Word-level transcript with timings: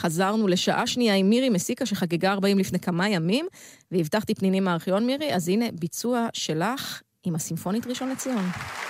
חזרנו 0.00 0.48
לשעה 0.48 0.86
שנייה 0.86 1.14
עם 1.14 1.30
מירי 1.30 1.48
מסיקה, 1.48 1.86
שחגגה 1.86 2.32
40 2.32 2.58
לפני 2.58 2.78
כמה 2.78 3.08
ימים, 3.08 3.46
והבטחתי 3.92 4.34
פנינים 4.34 4.64
מהארכיון, 4.64 5.06
מירי, 5.06 5.34
אז 5.34 5.48
הנה 5.48 5.64
ביצוע 5.72 6.26
שלך 6.32 7.02
עם 7.26 7.34
הסימפונית 7.34 7.86
ראשון 7.86 8.10
לציון. 8.10 8.44
(מחיאות 8.46 8.89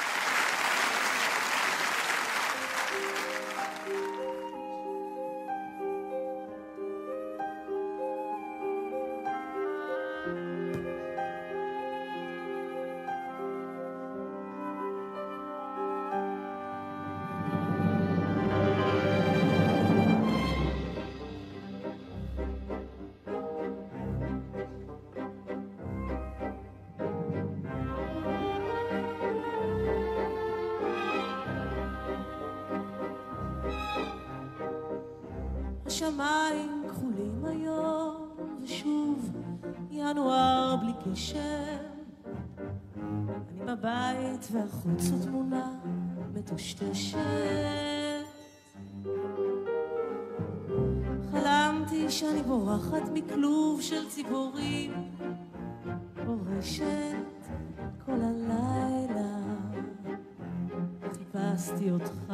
ראיתי 61.81 61.91
אותך. 61.91 62.33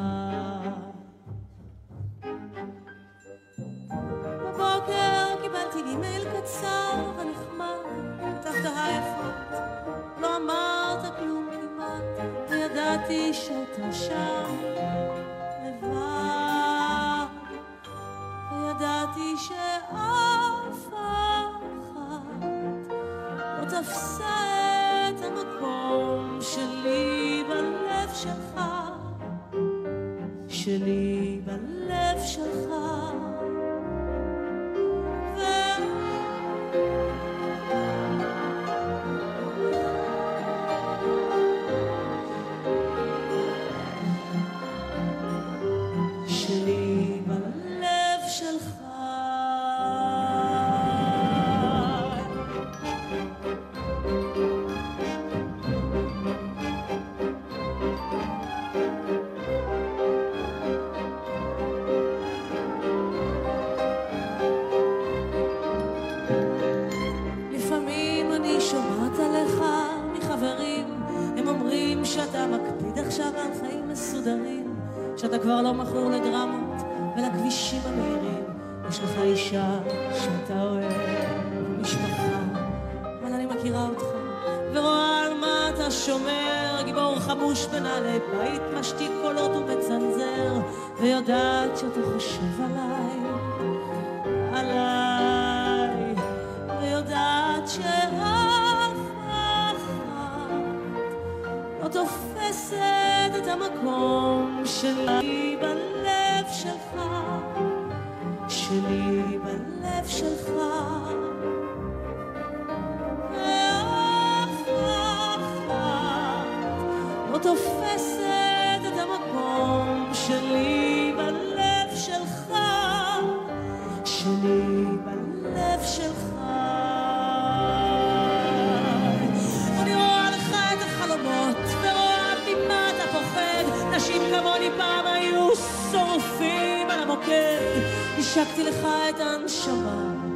השקתי 138.39 138.65
לך 138.65 138.87
את 139.09 139.21
הנשמה. 139.21 140.36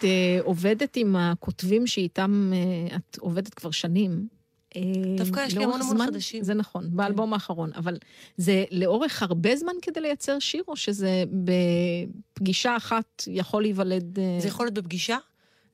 את 0.00 0.04
אה, 0.04 0.38
עובדת 0.42 0.96
עם 0.96 1.16
הכותבים 1.16 1.86
שאיתם 1.86 2.52
אה, 2.54 2.96
את 2.96 3.18
עובדת 3.18 3.54
כבר 3.54 3.70
שנים. 3.70 4.28
אה, 4.76 4.82
דווקא 5.16 5.40
יש 5.46 5.56
לי 5.56 5.64
המון 5.64 5.80
המון? 5.80 6.06
חדשים. 6.06 6.44
זה 6.44 6.54
נכון, 6.54 6.88
באלבום 6.92 7.32
האחרון. 7.32 7.70
אבל 7.76 7.96
זה 8.36 8.64
לאורך 8.70 9.22
הרבה 9.22 9.56
זמן 9.56 9.72
כדי 9.82 10.00
לייצר 10.00 10.38
שיר, 10.38 10.62
או 10.68 10.76
שזה 10.76 11.24
בפגישה 11.44 12.76
אחת 12.76 13.22
יכול 13.26 13.62
להיוולד... 13.62 14.18
זה 14.38 14.48
יכול 14.48 14.66
להיות 14.66 14.74
בפגישה, 14.74 15.16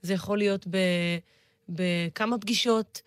זה 0.02 0.14
יכול 0.14 0.38
להיות 0.38 0.66
בכמה 1.68 2.38
פגישות. 2.38 3.02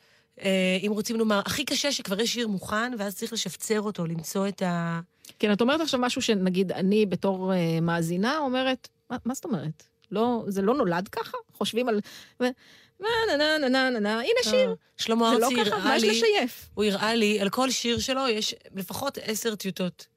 אם 0.86 0.92
רוצים 0.92 1.16
לומר, 1.16 1.42
הכי 1.46 1.66
קשה 1.66 1.92
שכבר 1.92 2.22
יש 2.22 2.34
שיר 2.34 2.48
מוכן, 2.48 2.92
ואז 3.00 3.16
צריך 3.16 3.34
לשפצר 3.34 3.82
אותו, 3.82 4.06
למצוא 4.06 4.48
את 4.48 4.62
ה... 4.62 5.00
כן, 5.40 5.54
את 5.54 5.62
אומרת 5.62 5.82
עכשיו 5.82 6.00
משהו 6.00 6.22
שנגיד 6.22 6.72
אני 6.72 7.06
בתור 7.06 7.52
מאזינה 7.82 8.38
אומרת, 8.38 8.88
מה, 9.10 9.18
מה 9.26 9.34
זאת 9.34 9.46
אומרת? 9.46 9.89
לא, 10.12 10.44
זה 10.48 10.62
לא 10.62 10.76
נולד 10.76 11.08
ככה? 11.08 11.38
חושבים 11.54 11.90
על... 11.90 12.00
נה 12.40 13.08
נה 13.28 13.38
נה 13.38 13.58
נה 13.58 13.70
נה 13.70 13.90
נה 13.90 14.00
נה, 14.00 14.14
הנה 14.14 14.44
שיר. 14.44 14.76
שלמה 14.98 15.32
זה 15.34 15.40
לא 15.40 15.46
ארצי 15.46 15.66
ככה, 15.66 15.76
הראה 15.76 15.90
מה 15.90 15.98
יש 15.98 16.04
לי, 16.04 16.10
לשייף? 16.10 16.70
הוא 16.74 16.86
הראה 16.86 17.16
לי, 17.16 17.40
על 17.42 17.50
כל 17.50 17.70
שיר 17.70 18.00
שלו 18.00 18.28
יש 18.28 18.56
לפחות 18.76 19.18
עשר 19.22 19.56
טיוטות. 19.56 20.08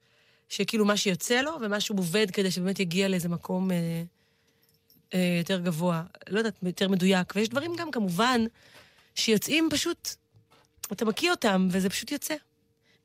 שכאילו 0.49 0.85
מה 0.85 0.97
שיוצא 0.97 1.41
לו, 1.41 1.51
ומה 1.61 1.79
שהוא 1.79 1.99
עובד 1.99 2.31
כדי 2.31 2.51
שבאמת 2.51 2.79
יגיע 2.79 3.07
לאיזה 3.07 3.29
מקום 3.29 3.71
אה, 3.71 4.03
אה, 5.13 5.35
יותר 5.39 5.59
גבוה. 5.59 6.03
לא 6.29 6.37
יודעת, 6.37 6.53
יותר 6.63 6.87
מדויק. 6.87 7.33
ויש 7.35 7.49
דברים 7.49 7.75
גם, 7.75 7.91
כמובן, 7.91 8.41
שיוצאים 9.15 9.69
פשוט, 9.71 10.09
אתה 10.91 11.05
מקיא 11.05 11.31
אותם, 11.31 11.67
וזה 11.71 11.89
פשוט 11.89 12.11
יוצא. 12.11 12.35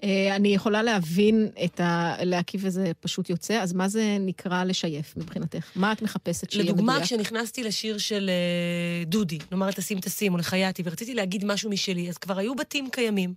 אה, 0.03 0.37
אני 0.37 0.55
יכולה 0.55 0.83
להבין 0.83 1.49
את 1.65 1.81
ה... 1.81 2.15
להקיף 2.23 2.61
וזה 2.65 2.93
פשוט 3.01 3.31
יוצא, 3.31 3.55
אז 3.55 3.73
מה 3.73 3.89
זה 3.89 4.17
נקרא 4.21 4.65
לשייף 4.65 5.17
מבחינתך? 5.17 5.71
מה 5.77 5.93
את 5.93 6.03
מחפשת 6.03 6.51
שיהיה 6.51 6.65
מדויק? 6.65 6.77
לדוגמה, 6.77 7.05
כשנכנסתי 7.05 7.65
לשיר 7.65 7.99
של 7.99 8.31
אה, 8.31 9.05
דודי, 9.05 9.39
נאמר 9.53 9.71
תשים 9.71 10.01
תשים, 10.01 10.33
או 10.33 10.39
לחייתי, 10.39 10.83
ורציתי 10.87 11.15
להגיד 11.15 11.45
משהו 11.45 11.71
משלי, 11.71 12.09
אז 12.09 12.19
כבר 12.19 12.39
היו 12.39 12.55
בתים 12.55 12.91
קיימים, 12.91 13.35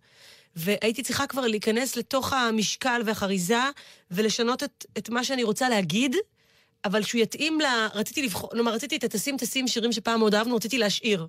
והייתי 0.55 1.03
צריכה 1.03 1.27
כבר 1.27 1.47
להיכנס 1.47 1.95
לתוך 1.95 2.33
המשקל 2.33 3.01
והחריזה, 3.05 3.63
ולשנות 4.11 4.63
את, 4.63 4.85
את 4.97 5.09
מה 5.09 5.23
שאני 5.23 5.43
רוצה 5.43 5.69
להגיד, 5.69 6.15
אבל 6.85 7.03
שהוא 7.03 7.21
יתאים 7.21 7.61
ל... 7.61 7.65
רציתי 7.93 8.21
לבחור, 8.21 8.49
כלומר, 8.49 8.73
רציתי 8.73 8.95
את 8.95 9.03
התשים 9.03 9.37
תשים 9.37 9.67
שירים 9.67 9.91
שפעם 9.91 10.19
מאוד 10.19 10.35
אהבנו, 10.35 10.55
רציתי 10.55 10.77
להשאיר. 10.77 11.27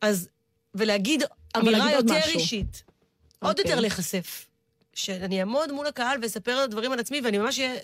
אז, 0.00 0.28
ולהגיד 0.74 1.22
אמירה 1.56 1.92
יותר 1.92 2.18
משהו. 2.18 2.40
אישית. 2.40 2.91
עוד 3.42 3.58
אוקיי. 3.58 3.70
יותר 3.70 3.80
להיחשף. 3.80 4.48
שאני 4.94 5.40
אעמוד 5.40 5.72
מול 5.72 5.86
הקהל 5.86 6.18
ואספר 6.22 6.66
דברים 6.66 6.92
על 6.92 6.98
עצמי, 7.00 7.20
ואני 7.24 7.38
ממש 7.38 7.58
אהיה 7.58 7.74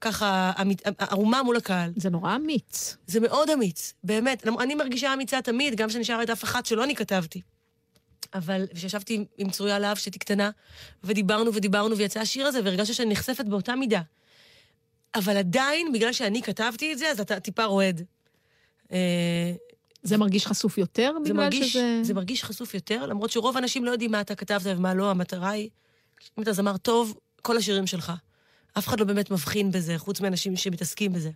ככה 0.00 0.52
ערומה 0.98 1.42
מול 1.42 1.56
הקהל. 1.56 1.92
זה 1.96 2.10
נורא 2.10 2.36
אמיץ. 2.36 2.96
זה 3.06 3.20
מאוד 3.20 3.50
אמיץ, 3.50 3.92
באמת. 4.04 4.46
אני 4.60 4.74
מרגישה 4.74 5.12
אמיצה 5.14 5.42
תמיד, 5.42 5.74
גם 5.76 5.88
כשנשאר 5.88 6.22
את 6.22 6.30
אף 6.30 6.44
אחת 6.44 6.66
שלא 6.66 6.84
אני 6.84 6.96
כתבתי. 6.96 7.42
אבל 8.34 8.66
כשישבתי 8.74 9.14
עם- 9.14 9.24
עם 9.38 9.50
צרויה 9.50 9.78
להב, 9.78 9.96
שהייתי 9.96 10.18
קטנה, 10.18 10.50
ודיברנו 11.04 11.54
ודיברנו, 11.54 11.96
ויצא 11.96 12.20
השיר 12.20 12.46
הזה, 12.46 12.60
והרגשתי 12.64 12.94
שאני 12.94 13.12
נחשפת 13.12 13.44
באותה 13.44 13.76
מידה. 13.76 14.00
אבל 15.14 15.36
עדיין, 15.36 15.92
בגלל 15.92 16.12
שאני 16.12 16.42
כתבתי 16.42 16.92
את 16.92 16.98
זה, 16.98 17.10
אז 17.10 17.20
אתה 17.20 17.40
טיפה 17.40 17.64
רועד. 17.64 18.04
זה 20.02 20.16
מרגיש 20.16 20.46
חשוף 20.46 20.78
יותר 20.78 21.12
זה 21.24 21.32
בגלל 21.32 21.44
מרגיש, 21.44 21.72
שזה... 21.72 22.00
זה 22.02 22.14
מרגיש 22.14 22.44
חשוף 22.44 22.74
יותר, 22.74 23.06
למרות 23.06 23.30
שרוב 23.30 23.56
האנשים 23.56 23.84
לא 23.84 23.90
יודעים 23.90 24.10
מה 24.10 24.20
אתה 24.20 24.34
כתבת 24.34 24.76
ומה 24.76 24.94
לא, 24.94 25.10
המטרה 25.10 25.50
היא, 25.50 25.68
אם 26.38 26.42
אתה 26.42 26.52
זמר 26.52 26.76
טוב, 26.76 27.14
כל 27.42 27.56
השירים 27.56 27.86
שלך. 27.86 28.12
אף 28.78 28.88
אחד 28.88 29.00
לא 29.00 29.06
באמת 29.06 29.30
מבחין 29.30 29.70
בזה, 29.70 29.98
חוץ 29.98 30.20
מאנשים 30.20 30.56
שמתעסקים 30.56 31.12
בזה. 31.12 31.30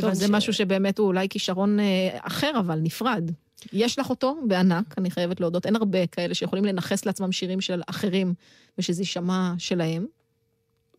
טוב, 0.00 0.12
זה 0.14 0.26
ש- 0.26 0.30
משהו 0.30 0.52
שבאמת 0.52 0.98
הוא 0.98 1.06
אולי 1.06 1.28
כישרון 1.28 1.80
אה, 1.80 1.84
אחר, 2.22 2.52
אבל 2.58 2.78
נפרד. 2.78 3.30
יש 3.72 3.98
לך 3.98 4.10
אותו 4.10 4.36
בענק, 4.48 4.94
אני 4.98 5.10
חייבת 5.10 5.40
להודות. 5.40 5.66
אין 5.66 5.76
הרבה 5.76 6.06
כאלה 6.06 6.34
שיכולים 6.34 6.64
לנכס 6.64 7.06
לעצמם 7.06 7.32
שירים 7.32 7.60
של 7.60 7.82
אחרים, 7.86 8.34
ושזה 8.78 9.02
יישמע 9.02 9.52
שלהם. 9.58 10.06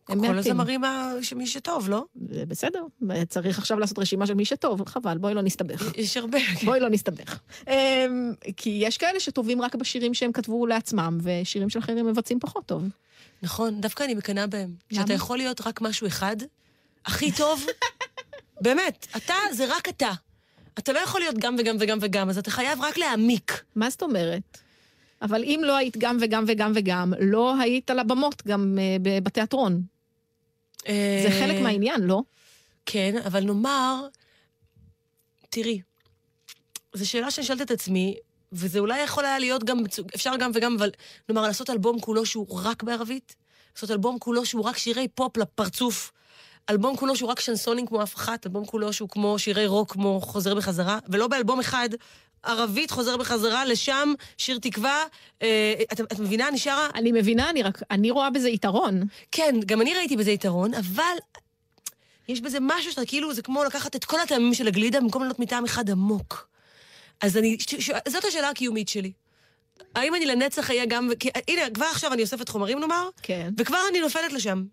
כל. 0.06 0.38
הזמרים, 0.38 0.80
שמי 1.22 1.46
שטוב, 1.46 1.88
לא? 1.88 2.04
זה 2.30 2.46
בסדר, 2.46 2.84
צריך 3.28 3.58
עכשיו 3.58 3.78
לעשות 3.78 3.98
רשימה 3.98 4.26
של 4.26 4.34
מי 4.34 4.44
שטוב, 4.44 4.88
חבל, 4.88 5.18
בואי 5.18 5.34
לא 5.34 5.42
נסתבך. 5.42 5.92
יש 5.98 6.16
הרבה. 6.16 6.38
בואי 6.64 6.80
לא 6.80 6.88
נסתבך. 6.88 7.38
אמ, 7.68 8.32
כי 8.56 8.78
יש 8.82 8.98
כאלה 8.98 9.20
שטובים 9.20 9.62
רק 9.62 9.74
בשירים 9.74 10.14
שהם 10.14 10.32
כתבו 10.32 10.66
לעצמם, 10.66 11.18
ושירים 11.22 11.70
של 11.70 11.78
אחרים 11.78 12.06
מבצעים 12.06 12.40
פחות 12.40 12.66
טוב. 12.66 12.82
נכון, 13.42 13.80
דווקא 13.80 14.04
אני 14.04 14.14
מקנאה 14.14 14.46
בהם. 14.46 14.74
שאתה 14.92 15.12
יכול 15.12 15.38
להיות 15.38 15.66
רק 15.66 15.80
משהו 15.80 16.06
אחד, 16.06 16.36
הכי 17.06 17.32
טוב, 17.32 17.66
באמת, 18.64 19.06
אתה 19.16 19.34
זה 19.52 19.76
רק 19.76 19.88
אתה. 19.88 20.10
אתה 20.78 20.92
לא 20.92 20.98
יכול 20.98 21.20
להיות 21.20 21.38
גם 21.38 21.56
וגם 21.58 21.76
וגם 21.80 21.98
וגם, 22.00 22.28
אז 22.28 22.38
אתה 22.38 22.50
חייב 22.50 22.80
רק 22.80 22.98
להעמיק. 22.98 23.64
מה 23.76 23.90
זאת 23.90 24.02
אומרת? 24.02 24.58
אבל 25.22 25.44
אם 25.44 25.60
לא 25.64 25.76
היית 25.76 25.96
גם 25.96 26.16
וגם 26.20 26.44
וגם 26.48 26.72
וגם, 26.74 27.12
לא 27.20 27.60
היית 27.60 27.90
על 27.90 27.98
הבמות 27.98 28.42
גם 28.46 28.78
אה, 28.78 29.20
בתיאטרון. 29.22 29.82
זה 31.22 31.28
חלק 31.40 31.62
מהעניין, 31.62 32.02
לא? 32.02 32.22
כן, 32.86 33.14
אבל 33.26 33.44
נאמר, 33.44 34.06
תראי, 35.50 35.80
זו 36.94 37.08
שאלה 37.08 37.30
שאני 37.30 37.46
שואלת 37.46 37.62
את 37.62 37.70
עצמי, 37.70 38.16
וזה 38.52 38.78
אולי 38.78 39.00
יכול 39.00 39.24
היה 39.24 39.38
להיות 39.38 39.64
גם, 39.64 39.78
אפשר 40.14 40.32
גם 40.38 40.50
וגם, 40.54 40.76
אבל 40.78 40.90
נאמר, 41.28 41.42
לעשות 41.42 41.70
אלבום 41.70 42.00
כולו 42.00 42.26
שהוא 42.26 42.46
רק 42.62 42.82
בערבית, 42.82 43.36
לעשות 43.74 43.90
אלבום 43.90 44.18
כולו 44.18 44.46
שהוא 44.46 44.64
רק 44.64 44.76
שירי 44.76 45.08
פופ 45.08 45.36
לפרצוף, 45.36 46.12
אלבום 46.70 46.96
כולו 46.96 47.16
שהוא 47.16 47.30
רק 47.30 47.40
שנסונים 47.40 47.86
כמו 47.86 48.02
אף 48.02 48.14
אחת, 48.14 48.46
אלבום 48.46 48.64
כולו 48.64 48.92
שהוא 48.92 49.08
כמו 49.08 49.38
שירי 49.38 49.66
רוק 49.66 49.92
כמו 49.92 50.20
חוזר 50.20 50.54
בחזרה, 50.54 50.98
ולא 51.08 51.28
באלבום 51.28 51.60
אחד, 51.60 51.88
ערבית 52.46 52.90
חוזר 52.90 53.16
בחזרה, 53.16 53.64
לשם, 53.64 54.14
שיר 54.38 54.58
תקווה. 54.58 55.04
אה, 55.42 55.74
את, 55.92 56.00
את 56.00 56.18
מבינה? 56.18 56.48
אני 56.48 56.58
שרה... 56.58 56.88
אני 56.94 57.12
מבינה, 57.12 57.50
אני 57.50 57.62
רק, 57.62 57.82
אני 57.90 58.10
רואה 58.10 58.30
בזה 58.30 58.48
יתרון. 58.48 59.02
כן, 59.32 59.54
גם 59.66 59.80
אני 59.80 59.94
ראיתי 59.94 60.16
בזה 60.16 60.30
יתרון, 60.30 60.74
אבל 60.74 61.16
יש 62.28 62.40
בזה 62.40 62.58
משהו 62.60 62.90
שאתה 62.90 63.06
כאילו, 63.06 63.34
זה 63.34 63.42
כמו 63.42 63.64
לקחת 63.64 63.96
את 63.96 64.04
כל 64.04 64.20
הטעמים 64.20 64.54
של 64.54 64.68
הגלידה 64.68 65.00
במקום 65.00 65.22
לעלות 65.22 65.38
מטעם 65.38 65.64
אחד 65.64 65.90
עמוק. 65.90 66.48
אז 67.20 67.36
אני, 67.36 67.56
ש, 67.60 67.74
ש, 67.74 67.90
זאת 68.08 68.24
השאלה 68.24 68.48
הקיומית 68.48 68.88
שלי. 68.88 69.12
האם 69.94 70.14
אני 70.14 70.26
לנצח 70.26 70.70
אהיה 70.70 70.86
גם, 70.86 71.10
כי, 71.20 71.28
הנה, 71.48 71.70
כבר 71.74 71.86
עכשיו 71.86 72.12
אני 72.12 72.22
אוספת 72.22 72.48
חומרים 72.48 72.80
נאמר, 72.80 73.08
כן. 73.22 73.50
וכבר 73.58 73.78
אני 73.90 74.00
נופלת 74.00 74.32
לשם. 74.32 74.64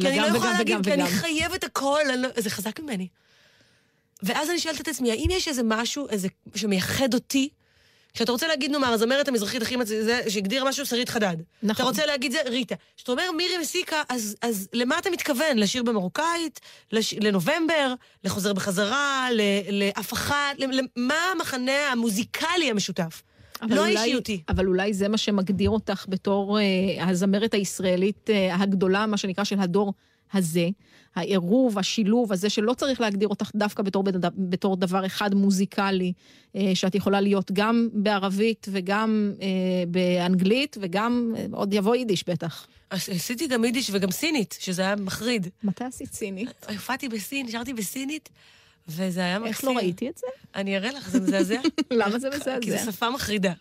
כי 0.00 0.08
אני 0.08 0.18
לא 0.18 0.26
יכולה 0.26 0.38
וגם 0.38 0.58
להגיד, 0.58 0.74
וגם 0.74 0.82
כי 0.82 0.92
אני. 0.92 1.06
חייבת 1.06 1.64
הכל, 1.64 2.00
אני 2.12 2.22
לא, 2.22 2.28
זה 2.36 2.50
חזק 2.50 2.80
ממני. 2.80 3.08
ואז 4.22 4.50
אני 4.50 4.58
שואלת 4.58 4.80
את 4.80 4.88
עצמי, 4.88 5.10
האם 5.10 5.28
יש 5.30 5.48
איזה 5.48 5.62
משהו, 5.64 6.08
איזה, 6.08 6.28
שמייחד 6.54 7.14
אותי? 7.14 7.48
כשאתה 8.14 8.32
רוצה 8.32 8.48
להגיד, 8.48 8.70
נאמר, 8.70 8.92
הזמרת 8.92 9.28
המזרחית 9.28 9.62
הכי 9.62 9.76
מצ... 9.76 9.88
זה, 9.88 10.20
שהגדירה 10.28 10.68
משהו, 10.68 10.86
שרית 10.86 11.08
חדד. 11.08 11.36
נכון. 11.62 11.72
אתה 11.74 11.82
רוצה 11.82 12.06
להגיד 12.06 12.32
זה, 12.32 12.38
ריטה. 12.46 12.74
כשאתה 12.96 13.12
אומר 13.12 13.30
מירי 13.36 13.58
מסיקה, 13.58 14.02
אז, 14.08 14.36
אז 14.42 14.68
למה 14.72 14.98
אתה 14.98 15.10
מתכוון? 15.10 15.58
לשיר 15.58 15.82
במרוקאית? 15.82 16.60
לש... 16.92 17.14
לנובמבר? 17.14 17.94
לחוזר 18.24 18.52
בחזרה? 18.52 19.28
ל... 19.32 19.40
לאף 19.72 20.12
אחת? 20.12 20.54
ל... 20.58 20.80
מה 20.96 21.14
המחנה 21.32 21.88
המוזיקלי 21.92 22.70
המשותף? 22.70 23.22
אבל 23.62 23.74
לא 23.76 23.80
אולי- 23.80 23.96
האישיותי. 23.96 24.42
אבל 24.48 24.66
אולי 24.66 24.94
זה 24.94 25.08
מה 25.08 25.18
שמגדיר 25.18 25.70
אותך 25.70 26.04
בתור 26.08 26.58
אה, 26.60 26.64
הזמרת 27.08 27.54
הישראלית 27.54 28.30
אה, 28.30 28.54
הגדולה, 28.54 29.06
מה 29.06 29.16
שנקרא, 29.16 29.44
של 29.44 29.60
הדור 29.60 29.92
הזה. 30.34 30.68
העירוב, 31.14 31.78
השילוב 31.78 32.32
הזה, 32.32 32.50
שלא 32.50 32.74
צריך 32.74 33.00
להגדיר 33.00 33.28
אותך 33.28 33.50
דווקא 33.54 33.82
בתור, 33.82 34.04
בתור 34.36 34.76
דבר 34.76 35.06
אחד 35.06 35.34
מוזיקלי, 35.34 36.12
אה, 36.56 36.70
שאת 36.74 36.94
יכולה 36.94 37.20
להיות 37.20 37.52
גם 37.52 37.88
בערבית 37.92 38.66
וגם 38.70 39.32
אה, 39.42 39.46
באנגלית, 39.88 40.76
וגם, 40.80 41.34
אה, 41.36 41.46
עוד 41.52 41.74
יבוא 41.74 41.96
יידיש 41.96 42.24
בטח. 42.28 42.66
עשיתי 42.90 43.46
גם 43.46 43.64
יידיש 43.64 43.90
וגם 43.92 44.10
סינית, 44.10 44.58
שזה 44.60 44.82
היה 44.82 44.96
מחריד. 44.96 45.48
מתי 45.64 45.84
עשית 45.84 46.12
סינית? 46.12 46.66
הופעתי 46.68 47.08
בסין, 47.08 47.50
שרתי 47.50 47.74
בסינית, 47.74 48.28
וזה 48.88 49.20
היה 49.20 49.38
מקסים. 49.38 49.52
איך 49.52 49.64
לא 49.64 49.70
ראיתי 49.70 50.08
את 50.08 50.18
זה? 50.18 50.26
אני 50.54 50.76
אראה 50.76 50.92
לך, 50.92 51.10
זה 51.10 51.20
מזעזע. 51.20 51.60
למה 51.90 52.18
זה 52.18 52.28
כי 52.30 52.36
מזעזע? 52.36 52.84
זו 52.84 52.92
שפה 52.92 53.10
מחרידה. 53.10 53.52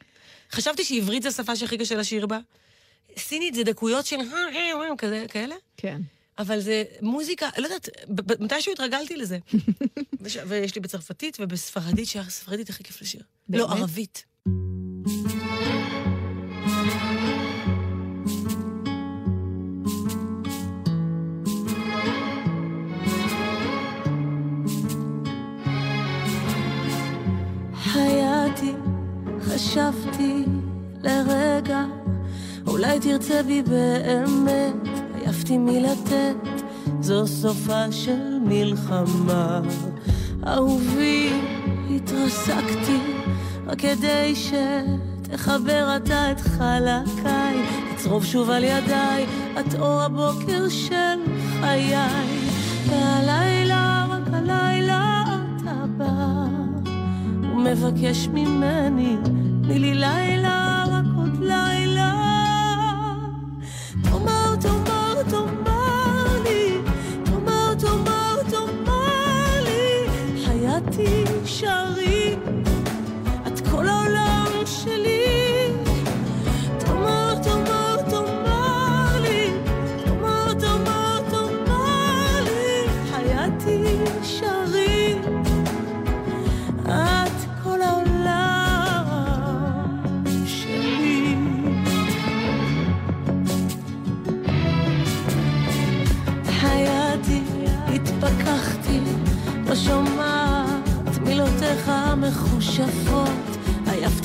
חשבתי 0.51 0.84
שעברית 0.84 1.24
זו 1.24 1.30
השפה 1.30 1.56
שהכי 1.56 1.78
קשה 1.78 1.96
לשיר 1.96 2.28
בה. 2.28 2.40
סינית 3.18 3.54
זה 3.54 3.63
דקויות 3.63 4.06
של 4.06 4.18
כזה, 4.98 5.25
כאלה, 5.30 5.56
כן. 5.78 6.01
אבל 6.42 6.60
זה 6.60 6.84
מוזיקה, 7.02 7.50
לא 7.58 7.64
יודעת, 7.64 7.90
מתישהו 8.40 8.74
התרגלתי 8.74 9.16
לזה. 9.18 9.38
וש- 10.22 10.38
ויש 10.48 10.76
לי 10.76 10.82
בצרפתית 10.82 11.38
ובספרדית, 11.42 12.08
שהספרדית 12.08 12.70
הכי 12.70 12.84
כיף 12.84 13.02
לשיר. 13.02 13.22
לא, 13.50 13.68
באמת? 13.68 13.80
ערבית. 13.80 14.26
חייתי, 27.76 28.74
חשבתי 29.42 30.46
לרגע, 31.04 31.86
אולי 32.68 33.00
תרצה 33.00 33.44
בי 33.44 33.62
באמת, 33.64 35.00
עייפתי 35.22 35.58
מלתת, 35.58 36.63
זו 37.00 37.28
סופה 37.28 37.92
של 37.92 38.40
מלחמה. 38.46 39.62
אהובי, 40.48 41.30
התרסקתי 41.96 42.98
רק 43.68 43.80
כדי 43.80 44.34
שתחבר 44.36 45.98
אתה 45.98 46.32
את 46.32 46.40
חלקיי, 46.40 47.66
תצרוב 47.96 48.25
שוב 48.25 48.50
על 48.50 48.63
ידיי, 48.63 49.25
את 49.60 49.75
אור 49.80 50.01
הבוקר 50.01 50.70
של 50.70 51.20
חיי. 51.60 51.96
והלילה, 52.90 54.06
רק 54.10 54.34
הלילה 54.34 55.24
אתה 55.56 55.86
בא, 55.98 56.46
ומבקש 57.42 58.28
ממני, 58.28 59.18
תני 59.63 59.80
לי 59.80 59.94
לילה, 59.94 60.61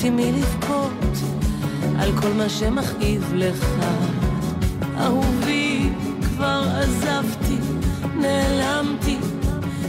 עייפתי 0.07 0.31
מלבכות 0.31 1.17
על 1.99 2.11
כל 2.21 2.33
מה 2.33 2.49
שמכאיב 2.49 3.33
לך. 3.35 3.65
אהובי, 4.99 5.89
כבר 6.21 6.63
עזבתי, 6.75 7.57
נעלמתי, 8.15 9.17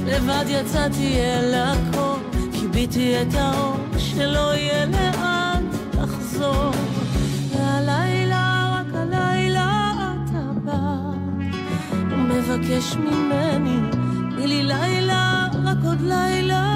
לבד 0.06 0.44
יצאתי 0.48 1.16
אל 1.16 1.54
הכל, 1.54 2.18
כיביתי 2.52 3.22
את 3.22 3.34
האור 3.34 3.76
שלא 3.98 4.54
יהיה 4.54 4.86
לאן 4.86 5.64
לחזור. 5.94 6.70
והלילה, 7.52 8.70
רק 8.80 8.94
הלילה 8.94 9.92
אתה 10.24 10.40
בא. 10.64 10.96
ומבקש 12.10 12.96
ממני, 12.96 13.78
תני 14.30 14.46
לי 14.46 14.62
לילה, 14.62 15.48
רק 15.64 15.76
עוד 15.84 16.00
לילה. 16.00 16.67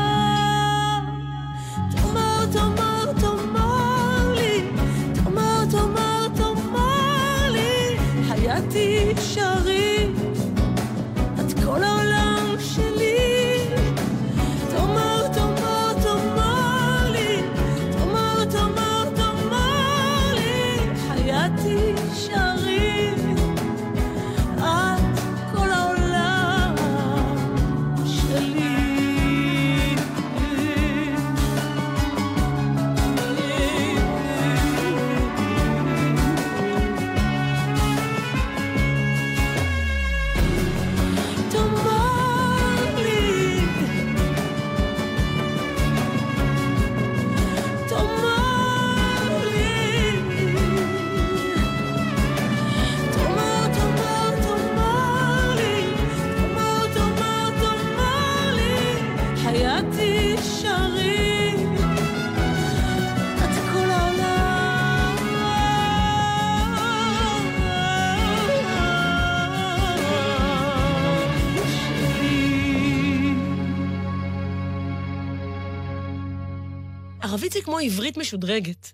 זה 77.63 77.67
כמו 77.67 77.79
עברית 77.79 78.17
משודרגת. 78.17 78.93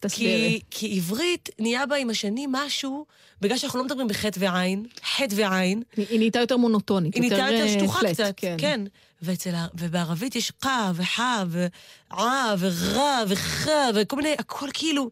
תסבירי. 0.00 0.60
כי, 0.70 0.88
כי 0.88 0.96
עברית 0.96 1.48
נהיה 1.58 1.86
בה 1.86 1.96
עם 1.96 2.10
השנים 2.10 2.52
משהו, 2.52 3.06
בגלל 3.40 3.58
שאנחנו 3.58 3.78
לא 3.78 3.84
מדברים 3.84 4.08
בחטא 4.08 4.38
ועין, 4.42 4.86
חטא 5.16 5.34
ועין, 5.36 5.82
היא 5.96 6.18
נהייתה 6.18 6.38
יותר 6.38 6.56
מונוטונית, 6.56 7.14
היא 7.14 7.20
נהייתה 7.22 7.52
יותר 7.52 7.66
אה, 7.66 7.78
שטוחה 7.80 8.00
flat, 8.00 8.12
קצת, 8.12 8.34
כן. 8.36 8.56
כן. 8.58 8.80
ואצל, 9.22 9.54
ובערבית 9.74 10.36
יש 10.36 10.52
חה 10.62 10.92
וחה 10.94 11.44
ועה 11.48 12.54
ורע 12.58 13.22
וחה 13.28 13.70
וכל 13.94 14.16
מיני, 14.16 14.34
הכל 14.38 14.68
כאילו 14.72 15.10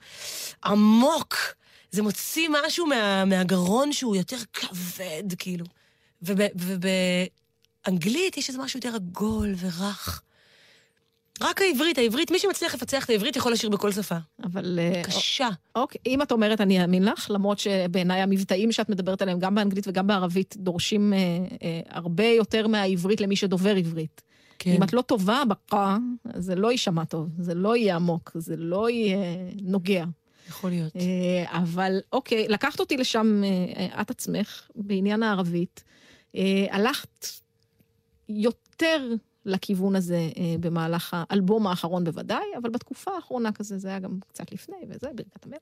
עמוק. 0.65 1.37
זה 1.91 2.03
מוציא 2.03 2.49
משהו 2.67 2.87
מה, 2.87 3.25
מהגרון 3.25 3.93
שהוא 3.93 4.17
יותר 4.17 4.37
כבד, 4.53 5.23
כאילו. 5.39 5.67
וב- 6.23 6.41
ובאנגלית 7.87 8.37
יש 8.37 8.49
איזה 8.49 8.59
משהו 8.59 8.79
יותר 8.79 8.95
עגול 8.95 9.55
ורך. 9.59 10.23
רק 11.41 11.63
העברית, 11.63 11.99
העברית, 11.99 12.31
מי 12.31 12.39
שמצליח 12.39 12.75
לפצח 12.75 13.05
את 13.05 13.11
העברית 13.11 13.37
יכול 13.37 13.53
לשיר 13.53 13.71
בכל 13.71 13.93
שפה. 13.93 14.17
אבל... 14.45 14.79
אה, 14.83 15.03
קשה. 15.05 15.49
אוקיי, 15.75 16.01
אם 16.07 16.23
את 16.23 16.33
אומרת, 16.33 16.61
אני 16.61 16.83
אאמין 16.83 17.05
לך, 17.05 17.31
למרות 17.31 17.59
שבעיניי 17.59 18.23
המבטאים 18.23 18.73
שאת 18.73 18.89
מדברת 18.89 19.23
עליהם, 19.23 19.39
גם 19.39 19.55
באנגלית 19.55 19.89
וגם 19.89 20.07
בערבית, 20.07 20.55
דורשים 20.59 21.13
אה, 21.13 21.19
אה, 21.63 21.81
הרבה 21.89 22.25
יותר 22.25 22.67
מהעברית 22.67 23.21
למי 23.21 23.37
שדובר 23.37 23.77
עברית. 23.77 24.23
כן. 24.59 24.71
אם 24.71 24.83
את 24.83 24.93
לא 24.93 25.03
טובה 25.03 25.43
בקה, 25.49 25.97
זה 26.35 26.55
לא 26.55 26.73
יישמע 26.73 27.05
טוב, 27.05 27.29
זה 27.39 27.55
לא 27.55 27.77
יהיה 27.77 27.97
עמוק, 27.97 28.31
זה 28.35 28.57
לא 28.57 28.91
יהיה 28.91 29.19
נוגע. 29.63 30.05
יכול 30.49 30.71
להיות. 30.71 30.97
אה, 30.97 31.59
אבל 31.59 32.01
אוקיי, 32.13 32.49
לקחת 32.49 32.81
אותי 32.81 32.97
לשם 32.97 33.43
אה, 33.45 33.49
אה, 33.83 34.01
את 34.01 34.11
עצמך, 34.11 34.69
בעניין 34.75 35.23
הערבית. 35.23 35.85
אה, 36.37 36.67
הלכת 36.71 37.27
יותר 38.29 39.15
לכיוון 39.49 39.97
הזה 39.97 40.31
אה, 40.37 40.55
במהלך 40.61 41.17
האלבום 41.19 41.67
האחרון 41.67 42.05
בוודאי, 42.05 42.45
אבל 42.63 42.71
בתקופה 42.71 43.11
האחרונה 43.15 43.53
כזה, 43.53 43.79
זה 43.79 43.89
היה 43.89 43.99
גם 43.99 44.19
קצת 44.29 44.53
לפני, 44.53 44.77
וזה, 44.89 45.09
ברכת 45.15 45.47
המלך. 45.47 45.59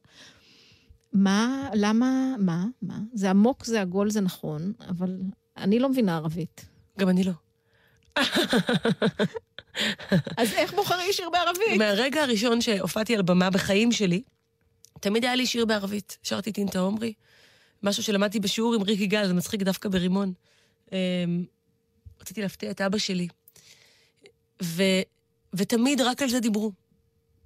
מה, 1.13 1.71
למה, 1.75 2.35
מה, 2.39 2.65
מה? 2.83 2.99
זה 3.15 3.31
עמוק, 3.31 3.65
זה 3.65 3.81
עגול, 3.81 4.11
זה 4.11 4.21
נכון, 4.21 4.73
אבל 4.89 5.21
אני 5.57 5.79
לא 5.79 5.89
מבינה 5.89 6.17
ערבית. 6.17 6.67
גם 6.99 7.09
אני 7.09 7.25
לא. 7.25 7.33
אז 10.37 10.53
איך 10.53 10.75
בוחרים 10.75 11.13
שיר 11.13 11.31
בערבית? 11.31 11.79
מהרגע 11.79 12.23
הראשון 12.23 12.61
שהופעתי 12.61 13.17
על 13.17 13.23
במה 13.23 13.51
בחיים 13.51 13.93
שלי, 13.93 14.23
תמיד 15.01 15.25
היה 15.25 15.35
לי 15.35 15.47
שיר 15.47 15.65
בערבית. 15.65 16.19
שרתי 16.23 16.53
טינטה 16.53 16.79
עומרי, 16.79 17.13
משהו 17.83 18.03
שלמדתי 18.03 18.41
בשיעור 18.41 18.75
עם 18.75 18.83
ריק 18.83 19.01
יגאל, 19.01 19.27
זה 19.27 19.35
מצחיק 19.35 19.63
דווקא 19.63 19.89
ברימון. 19.89 20.33
אמ, 20.93 20.97
רציתי 22.21 22.43
להפתיע 22.43 22.71
את 22.71 22.81
אבא 22.81 22.99
שלי. 22.99 23.29
ו, 24.63 24.83
ותמיד 25.55 26.01
רק 26.01 26.23
על 26.23 26.29
זה 26.29 26.41
דיברו. 26.41 26.73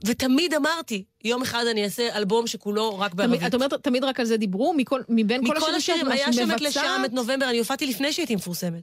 ותמיד 0.05 0.55
אמרתי, 0.55 1.05
יום 1.25 1.43
אחד 1.43 1.64
אני 1.67 1.85
אעשה 1.85 2.17
אלבום 2.17 2.47
שכולו 2.47 2.99
רק 2.99 3.14
בערבית. 3.14 3.43
את 3.47 3.55
אומרת, 3.55 3.73
תמיד 3.73 4.05
רק 4.05 4.21
על 4.21 4.26
זה 4.26 4.37
דיברו? 4.37 4.75
מכל, 4.76 5.00
מבין 5.09 5.47
כל 5.47 5.57
מכל 5.57 5.75
השירים 5.75 5.81
שאת 5.81 6.12
השירים, 6.12 6.12
היה 6.12 6.33
שם 6.33 6.50
את 6.55 6.61
לשם, 6.61 6.81
מבצעת? 6.81 7.05
את 7.05 7.12
נובמבר, 7.12 7.50
אני 7.50 7.59
הופעתי 7.59 7.87
לפני 7.87 8.12
שהייתי 8.12 8.37
מפורסמת. 8.37 8.83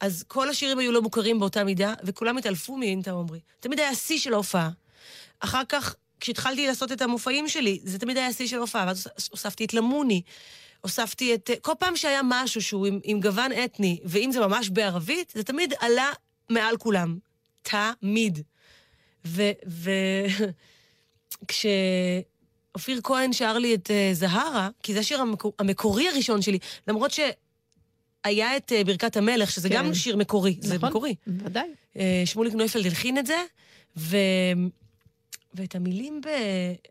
אז 0.00 0.24
כל 0.28 0.48
השירים 0.48 0.78
היו 0.78 0.92
לא 0.92 1.02
מוכרים 1.02 1.38
באותה 1.38 1.64
מידה, 1.64 1.94
וכולם 2.04 2.38
התעלפו 2.38 2.76
מאינטה 2.76 3.10
עומרי. 3.10 3.40
תמיד 3.60 3.78
היה 3.78 3.88
השיא 3.90 4.18
של 4.18 4.32
ההופעה. 4.32 4.70
אחר 5.40 5.62
כך, 5.68 5.94
כשהתחלתי 6.20 6.66
לעשות 6.66 6.92
את 6.92 7.02
המופעים 7.02 7.48
שלי, 7.48 7.80
זה 7.84 7.98
תמיד 7.98 8.16
היה 8.16 8.26
השיא 8.26 8.46
של 8.46 8.58
ההופעה, 8.58 8.84
ואז 8.86 9.08
הוספתי 9.30 9.64
את 9.64 9.74
למוני, 9.74 10.22
הוספתי 10.80 11.34
את... 11.34 11.50
כל 11.62 11.72
פעם 11.78 11.96
שהיה 11.96 12.20
משהו 12.24 12.62
שהוא 12.62 12.86
עם, 12.86 13.00
עם 13.04 13.20
גוון 13.20 13.52
אתני, 13.64 13.98
ואם 14.04 14.32
זה 14.32 14.40
ממש 14.40 14.68
בערבית, 14.68 15.32
זה 15.36 15.44
תמיד 15.44 15.74
עלה 15.80 16.12
מעל 16.50 16.76
כולם. 16.76 17.27
תמיד. 17.62 18.42
ו... 19.24 19.42
ו... 19.66 19.90
כשאופיר 21.48 23.00
כהן 23.02 23.32
שר 23.32 23.58
לי 23.58 23.74
את 23.74 23.86
uh, 23.86 24.14
זהרה, 24.14 24.68
כי 24.82 24.94
זה 24.94 25.00
השיר 25.00 25.20
המקור, 25.20 25.52
המקורי 25.58 26.08
הראשון 26.08 26.42
שלי, 26.42 26.58
למרות 26.88 27.10
שהיה 27.10 27.32
היה 28.24 28.56
את 28.56 28.72
אה, 28.72 28.84
ברכת 28.84 29.16
המלך, 29.16 29.50
שזה 29.50 29.68
כן. 29.68 29.74
גם 29.74 29.94
שיר 29.94 30.16
מקורי, 30.16 30.56
זה 30.60 30.74
נכון, 30.74 30.88
מקורי. 30.88 31.14
ודאי. 31.26 31.68
אה, 31.96 32.22
שמוליק 32.24 32.54
נויפלד 32.54 32.86
הלחין 32.86 33.18
את 33.18 33.26
זה, 33.26 33.42
ו... 33.96 34.16
ואת 35.54 35.74
המילים 35.74 36.20
ב... 36.20 36.28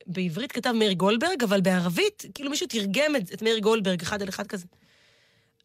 בעברית 0.08 0.52
כתב 0.52 0.72
מאיר 0.72 0.94
גולדברג, 0.94 1.44
אבל 1.44 1.62
בערבית, 1.62 2.26
כאילו 2.34 2.50
מישהו 2.50 2.68
תרגם 2.68 3.16
את, 3.16 3.34
את 3.34 3.42
מאיר 3.42 3.60
גולדברג 3.60 4.02
אחד 4.02 4.22
על 4.22 4.30
אחד 4.30 4.48
כזה. 4.48 4.66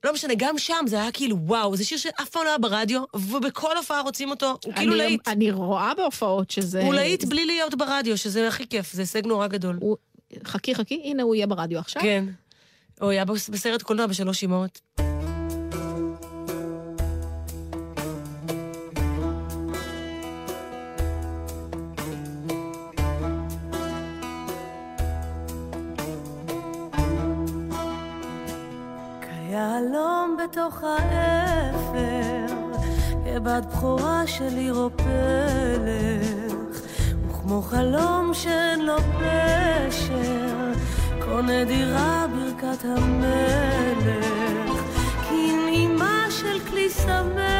לא 0.04 0.12
משנה, 0.12 0.34
גם 0.36 0.58
שם 0.58 0.84
זה 0.86 1.00
היה 1.02 1.12
כאילו, 1.12 1.36
וואו, 1.40 1.76
זה 1.76 1.84
שיר 1.84 1.98
שאף 1.98 2.28
פעם 2.28 2.44
לא 2.44 2.48
היה 2.48 2.58
ברדיו, 2.58 3.02
ובכל 3.14 3.76
הופעה 3.76 4.00
רוצים 4.00 4.30
אותו, 4.30 4.58
הוא 4.64 4.74
כאילו 4.74 4.94
להיט. 4.94 5.28
אני 5.28 5.50
רואה 5.50 5.92
בהופעות 5.94 6.50
שזה... 6.50 6.82
הוא 6.84 6.94
להיט 6.94 7.24
בלי 7.24 7.46
להיות 7.46 7.74
ברדיו, 7.74 8.16
שזה 8.18 8.48
הכי 8.48 8.66
כיף, 8.66 8.92
זה 8.92 9.02
הישג 9.02 9.26
נורא 9.26 9.46
גדול. 9.46 9.78
הוא- 9.80 9.96
חכי, 10.44 10.74
חכי, 10.74 11.00
הנה 11.04 11.22
הוא 11.22 11.34
יהיה 11.34 11.46
ברדיו 11.46 11.78
עכשיו. 11.78 12.02
כן. 12.02 12.24
הוא 13.00 13.10
היה 13.10 13.24
בס- 13.24 13.48
בסרט 13.48 13.82
קולנוע 13.82 14.06
בשלוש 14.06 14.44
אמהות. 14.44 14.80
בתוך 30.52 30.82
האפר, 30.84 32.54
כבת 33.24 33.66
בכורה 33.66 34.26
של 34.26 34.56
עיר 34.56 34.74
או 34.74 34.90
וכמו 37.28 37.62
חלום 37.62 38.30
שאין 38.34 38.86
לו 38.86 38.96
פשר, 38.96 40.72
קונה 41.24 41.64
דירה 41.64 42.26
ברכת 42.32 42.84
המלך, 42.84 44.26
כנעימה 45.28 46.26
של 46.30 46.60
כלי 46.70 46.90
שמח, 46.90 47.51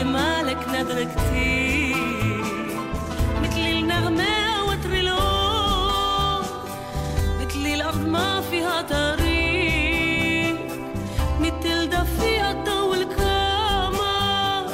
المالك 0.00 0.68
نادر 0.72 1.04
كتير 1.04 1.96
مثل 3.42 3.58
النغمة 3.60 4.64
وتر 4.68 4.90
مثل 7.40 7.66
الأرض 7.74 8.06
ما 8.06 8.40
فيها 8.50 8.82
طريق 8.82 10.56
مثل 11.40 11.88
القمر 12.94 14.66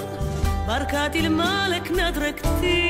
بركات 0.68 1.16
المالك 1.16 1.90
كتير 2.30 2.87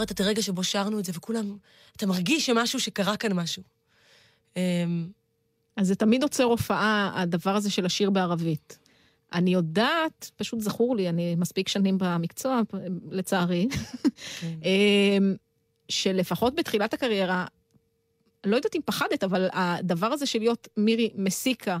זוכרת 0.00 0.10
את 0.12 0.20
הרגע 0.20 0.42
שבו 0.42 0.64
שרנו 0.64 0.98
את 0.98 1.04
זה, 1.04 1.12
וכולם, 1.14 1.56
אתה 1.96 2.06
מרגיש 2.06 2.46
שמשהו, 2.46 2.80
שקרה 2.80 3.16
כאן 3.16 3.32
משהו. 3.32 3.62
אמ, 4.56 5.08
אז 5.76 5.86
זה 5.86 5.94
תמיד 5.94 6.22
עוצר 6.22 6.44
הופעה, 6.44 7.12
הדבר 7.14 7.56
הזה 7.56 7.70
של 7.70 7.86
השיר 7.86 8.10
בערבית. 8.10 8.78
אני 9.32 9.50
יודעת, 9.50 10.30
פשוט 10.36 10.60
זכור 10.60 10.96
לי, 10.96 11.08
אני 11.08 11.34
מספיק 11.34 11.68
שנים 11.68 11.98
במקצוע, 11.98 12.60
לצערי, 13.10 13.68
כן. 14.40 14.58
אמ, 14.68 15.34
שלפחות 15.88 16.54
בתחילת 16.54 16.94
הקריירה, 16.94 17.46
לא 18.46 18.56
יודעת 18.56 18.76
אם 18.76 18.80
פחדת, 18.84 19.24
אבל 19.24 19.48
הדבר 19.52 20.06
הזה 20.06 20.26
של 20.26 20.38
להיות 20.38 20.68
מירי 20.76 21.10
מסיקה 21.14 21.78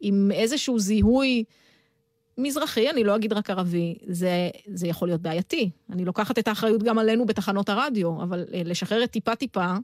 עם 0.00 0.30
איזשהו 0.34 0.78
זיהוי 0.78 1.44
מזרחי, 2.42 2.90
אני 2.90 3.04
לא 3.04 3.16
אגיד 3.16 3.32
רק 3.32 3.50
ערבי, 3.50 3.94
זה, 4.06 4.30
זה 4.74 4.86
יכול 4.86 5.08
להיות 5.08 5.20
בעייתי. 5.20 5.70
אני 5.92 6.04
לוקחת 6.04 6.38
את 6.38 6.48
האחריות 6.48 6.82
גם 6.82 6.98
עלינו 6.98 7.26
בתחנות 7.26 7.68
הרדיו, 7.68 8.22
אבל 8.22 8.44
אה, 8.54 8.62
לשחרר 8.64 9.04
את 9.04 9.10
טיפה-טיפה, 9.10 9.74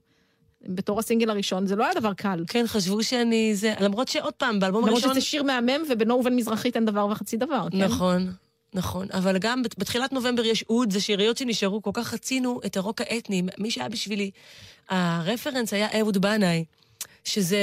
בתור 0.68 0.98
הסינגל 0.98 1.30
הראשון, 1.30 1.66
זה 1.66 1.76
לא 1.76 1.84
היה 1.84 1.94
דבר 1.94 2.14
קל. 2.14 2.44
כן, 2.48 2.64
חשבו 2.66 3.02
שאני 3.02 3.54
זה, 3.54 3.74
למרות 3.80 4.08
שעוד 4.08 4.34
פעם, 4.34 4.60
באלבום 4.60 4.80
למרות 4.86 5.02
הראשון... 5.02 5.10
שזה 5.12 5.20
שיר 5.20 5.42
מהמם, 5.42 5.82
ובינו 5.90 6.14
ובין 6.14 6.36
מזרחית 6.36 6.76
אין 6.76 6.84
דבר 6.84 7.06
וחצי 7.10 7.36
דבר, 7.36 7.66
כן? 7.72 7.78
נכון, 7.78 8.32
נכון. 8.74 9.06
אבל 9.12 9.38
גם 9.38 9.62
בת- 9.62 9.78
בתחילת 9.78 10.12
נובמבר 10.12 10.44
יש 10.44 10.62
אוד, 10.70 10.92
זה 10.92 11.00
שאריות 11.00 11.36
שנשארו, 11.36 11.82
כל 11.82 11.90
כך 11.94 12.14
רצינו 12.14 12.60
את 12.66 12.76
הרוק 12.76 13.00
האתני. 13.00 13.42
מי 13.58 13.70
שהיה 13.70 13.88
בשבילי, 13.88 14.30
הרפרנס 14.88 15.72
היה 15.72 15.88
אהוד 16.00 16.18
בנאי, 16.18 16.64
שזה 17.28 17.58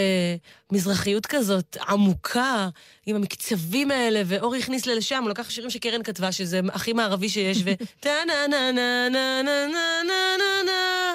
מזרחיות 0.71 1.25
כזאת 1.25 1.77
עמוקה, 1.87 2.69
עם 3.05 3.15
המקצבים 3.15 3.91
האלה, 3.91 4.21
ואורי 4.25 4.59
הכניס 4.59 4.85
לי 4.85 4.95
לשם, 4.95 5.21
הוא 5.23 5.29
לקח 5.29 5.49
שירים 5.49 5.69
שקרן 5.69 6.03
כתבה, 6.03 6.31
שזה 6.31 6.59
הכי 6.73 6.93
מערבי 6.93 7.29
שיש, 7.29 7.57
ו... 7.65 7.69
טה 7.99 8.09
נה 8.27 8.47
נה 8.47 8.71
נה 8.71 9.09
נה 9.09 9.41
נה 9.43 9.67
נה 9.67 10.37
נה 10.37 10.63
נה 10.65 11.13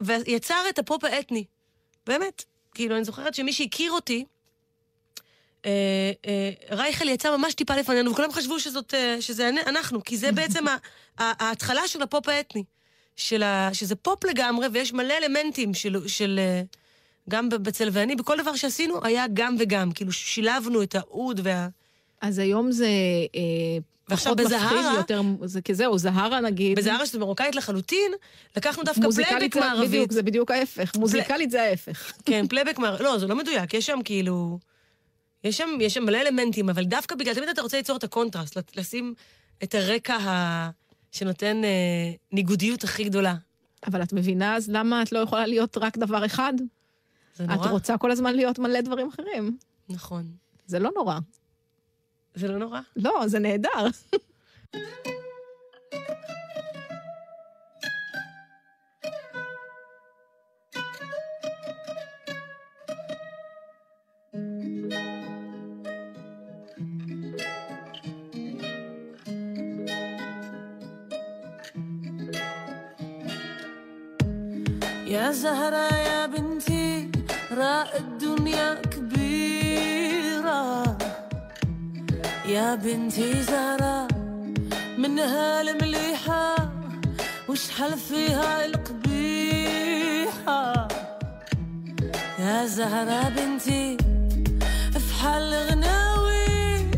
ויצר 0.00 0.64
את 0.68 0.78
הפופ 0.78 1.04
האתני. 1.04 1.44
באמת. 2.06 2.44
כאילו, 2.74 2.96
אני 2.96 3.04
זוכרת 3.04 3.34
שמי 3.34 3.52
שהכיר 3.52 3.92
אותי, 3.92 4.24
אה, 5.66 5.70
אה, 6.26 6.50
רייכל 6.76 7.08
יצא 7.08 7.36
ממש 7.36 7.54
טיפה 7.54 7.76
לפנינו, 7.76 8.10
וכולם 8.12 8.32
חשבו 8.32 8.60
שזאת, 8.60 8.94
אה, 8.94 9.16
שזה 9.20 9.50
אנחנו, 9.66 10.04
כי 10.04 10.16
זה 10.16 10.32
בעצם 10.32 10.68
ה- 10.68 10.76
ה- 11.18 11.44
ההתחלה 11.44 11.88
של 11.88 12.02
הפופ 12.02 12.28
האתני. 12.28 12.64
של 13.16 13.42
ה, 13.42 13.70
שזה 13.72 13.96
פופ 13.96 14.24
לגמרי, 14.24 14.66
ויש 14.72 14.92
מלא 14.92 15.14
אלמנטים 15.14 15.74
של, 15.74 16.08
של 16.08 16.40
אה, 16.42 16.62
גם 17.30 17.48
בצל 17.48 17.88
ואני, 17.92 18.16
בכל 18.16 18.36
דבר 18.42 18.54
שעשינו 18.56 19.04
היה 19.04 19.24
גם 19.34 19.56
וגם. 19.58 19.92
כאילו, 19.92 20.12
שילבנו 20.12 20.82
את 20.82 20.94
העוד 20.94 21.40
וה... 21.44 21.68
אז 22.20 22.38
היום 22.38 22.72
זה 22.72 22.86
אה, 23.34 23.40
ועכשיו 24.08 24.36
בזהרה- 24.36 24.94
יותר, 24.96 25.20
זה 25.44 25.60
כזהו, 25.62 25.98
זהרה 25.98 26.40
נגיד. 26.40 26.78
בזהרה 26.78 27.06
שזה 27.06 27.18
מרוקאית 27.18 27.54
לחלוטין, 27.54 28.12
לקחנו 28.56 28.82
דווקא 28.84 29.00
פלייבק 29.14 29.54
זה- 29.54 29.60
מערבית. 29.60 29.88
בדיוק, 29.88 30.12
זה 30.12 30.22
בדיוק 30.22 30.50
ההפך. 30.50 30.96
מוזיקלית 30.96 31.50
זה 31.50 31.62
ההפך. 31.62 32.12
כן, 32.24 32.46
פלייבק 32.48 32.78
מערבית. 32.78 33.00
לא, 33.00 33.18
זה 33.18 33.26
לא 33.26 33.36
מדויק, 33.36 33.74
יש 33.74 33.86
שם 33.86 33.98
כאילו... 34.04 34.58
יש 35.44 35.56
שם, 35.58 35.68
יש 35.80 35.94
שם 35.94 36.04
מלא 36.04 36.18
אלמנטים, 36.18 36.68
אבל 36.70 36.84
דווקא 36.84 37.14
בגלל, 37.14 37.34
תמיד 37.34 37.48
אתה 37.48 37.62
רוצה 37.62 37.76
ליצור 37.76 37.96
את 37.96 38.04
הקונטרסט, 38.04 38.56
לשים 38.76 39.14
את 39.62 39.74
הרקע 39.74 40.14
ה... 40.14 40.70
שנותן 41.12 41.64
אה, 41.64 41.70
ניגודיות 42.32 42.84
הכי 42.84 43.04
גדולה. 43.04 43.34
אבל 43.86 44.02
את 44.02 44.12
מבינה 44.12 44.56
אז 44.56 44.68
למה 44.70 45.02
את 45.02 45.12
לא 45.12 45.18
יכולה 45.18 45.46
להיות 45.46 45.78
רק 45.78 45.98
דבר 45.98 46.26
אחד? 46.26 46.52
זה 47.34 47.44
את 47.44 47.50
נורא. 47.50 47.68
רוצה 47.70 47.98
כל 47.98 48.10
הזמן 48.10 48.34
להיות 48.34 48.58
מלא 48.58 48.80
דברים 48.80 49.08
אחרים. 49.08 49.56
נכון. 49.88 50.24
זה 50.66 50.78
לא 50.78 50.90
נורא. 50.94 51.18
זה 52.34 52.48
לא 52.48 52.58
נורא? 52.58 52.80
לא, 52.96 53.22
זה 53.26 53.38
נהדר. 53.38 53.86
يا 82.74 82.78
بنتي 82.80 83.42
زهرة 83.42 84.08
منها 84.98 85.60
المليحة. 85.60 86.54
وشحال 87.48 87.98
فيها 87.98 88.64
القبيحة؟ 88.66 90.08
يا 92.38 92.66
زهرة 92.66 93.28
بنتي 93.28 93.96
فحال 94.92 95.54
غناوي 95.70 96.90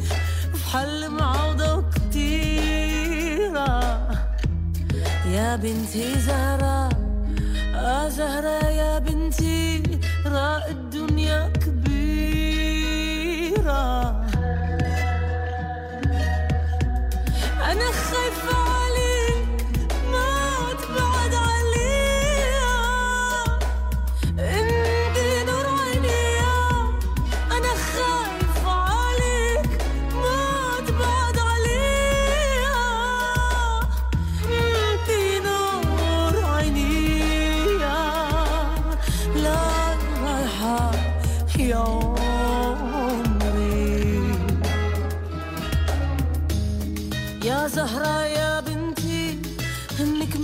فحال 0.55 1.11
معوضة 1.11 1.75
وكتيرة. 1.75 2.91
يا 5.27 5.57
بنتي 5.57 6.19
زهرة 6.19 6.89
آه 7.75 8.09
زهرة 8.09 8.67
يا 8.67 8.99
بنتي 8.99 9.83
راء 10.27 10.71
الدنيا 10.71 11.53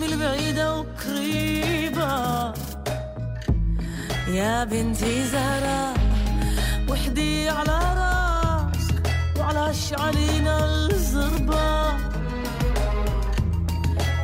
نكمل 0.03 0.19
بعيدة 0.19 0.79
وقريبة. 0.79 2.53
يا 4.29 4.65
بنتي 4.65 5.25
زهرة 5.25 5.95
وحدي 6.89 7.49
على 7.49 7.79
راسك 7.99 9.03
وعلى 9.39 9.75
شعلينا 9.75 10.65
الزربة. 10.65 11.93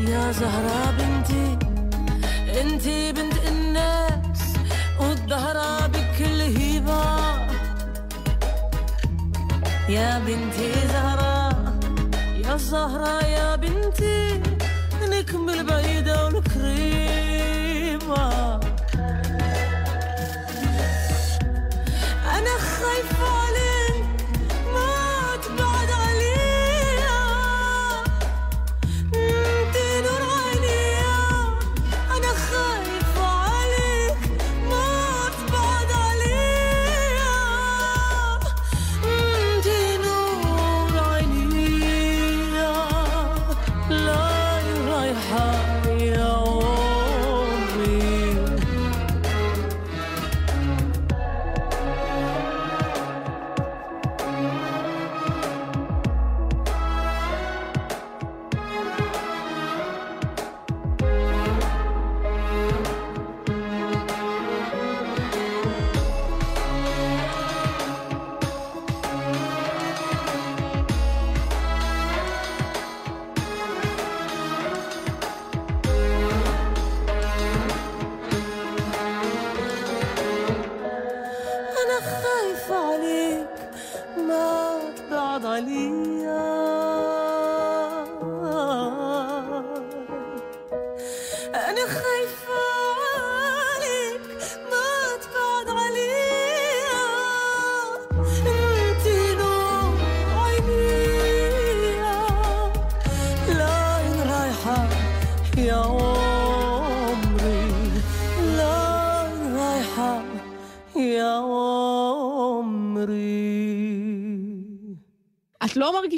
يا 0.01 0.33
زهرة 0.33 0.95
بنتي 0.99 1.59
انتي 2.61 3.13
بنت 3.13 3.35
الناس 3.49 4.43
والدهرة 5.01 5.87
بكل 5.87 6.41
هيبة. 6.41 7.05
يا 9.89 10.19
بنتي 10.19 10.73
زهرة 10.93 11.49
يا 12.45 12.57
زهرة 12.57 13.25
يا 13.25 13.57
بنتي. 13.57 14.48
بالبعيدة 15.49 16.25
والكريمة 16.25 17.39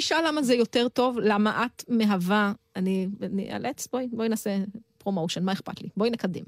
מרגישה 0.01 0.21
למה 0.27 0.43
זה 0.43 0.53
יותר 0.53 0.87
טוב? 0.89 1.19
למה 1.19 1.65
את 1.65 1.83
מהווה... 1.89 2.53
אני... 2.75 3.07
אני 3.21 3.53
אאלץ, 3.53 3.87
בואי, 3.91 4.07
בואי 4.11 4.29
נעשה 4.29 4.57
promotion, 4.97 5.43
מה 5.43 5.51
אכפת 5.51 5.81
לי? 5.81 5.89
בואי 5.97 6.09
נקדם. 6.09 6.43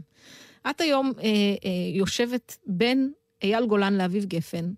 את 0.69 0.81
היום 0.81 1.11
אה, 1.19 1.23
אה, 1.23 1.69
יושבת 1.93 2.57
בין 2.67 3.11
אייל 3.43 3.65
גולן 3.65 3.93
לאביב 3.93 4.25
גפן. 4.25 4.71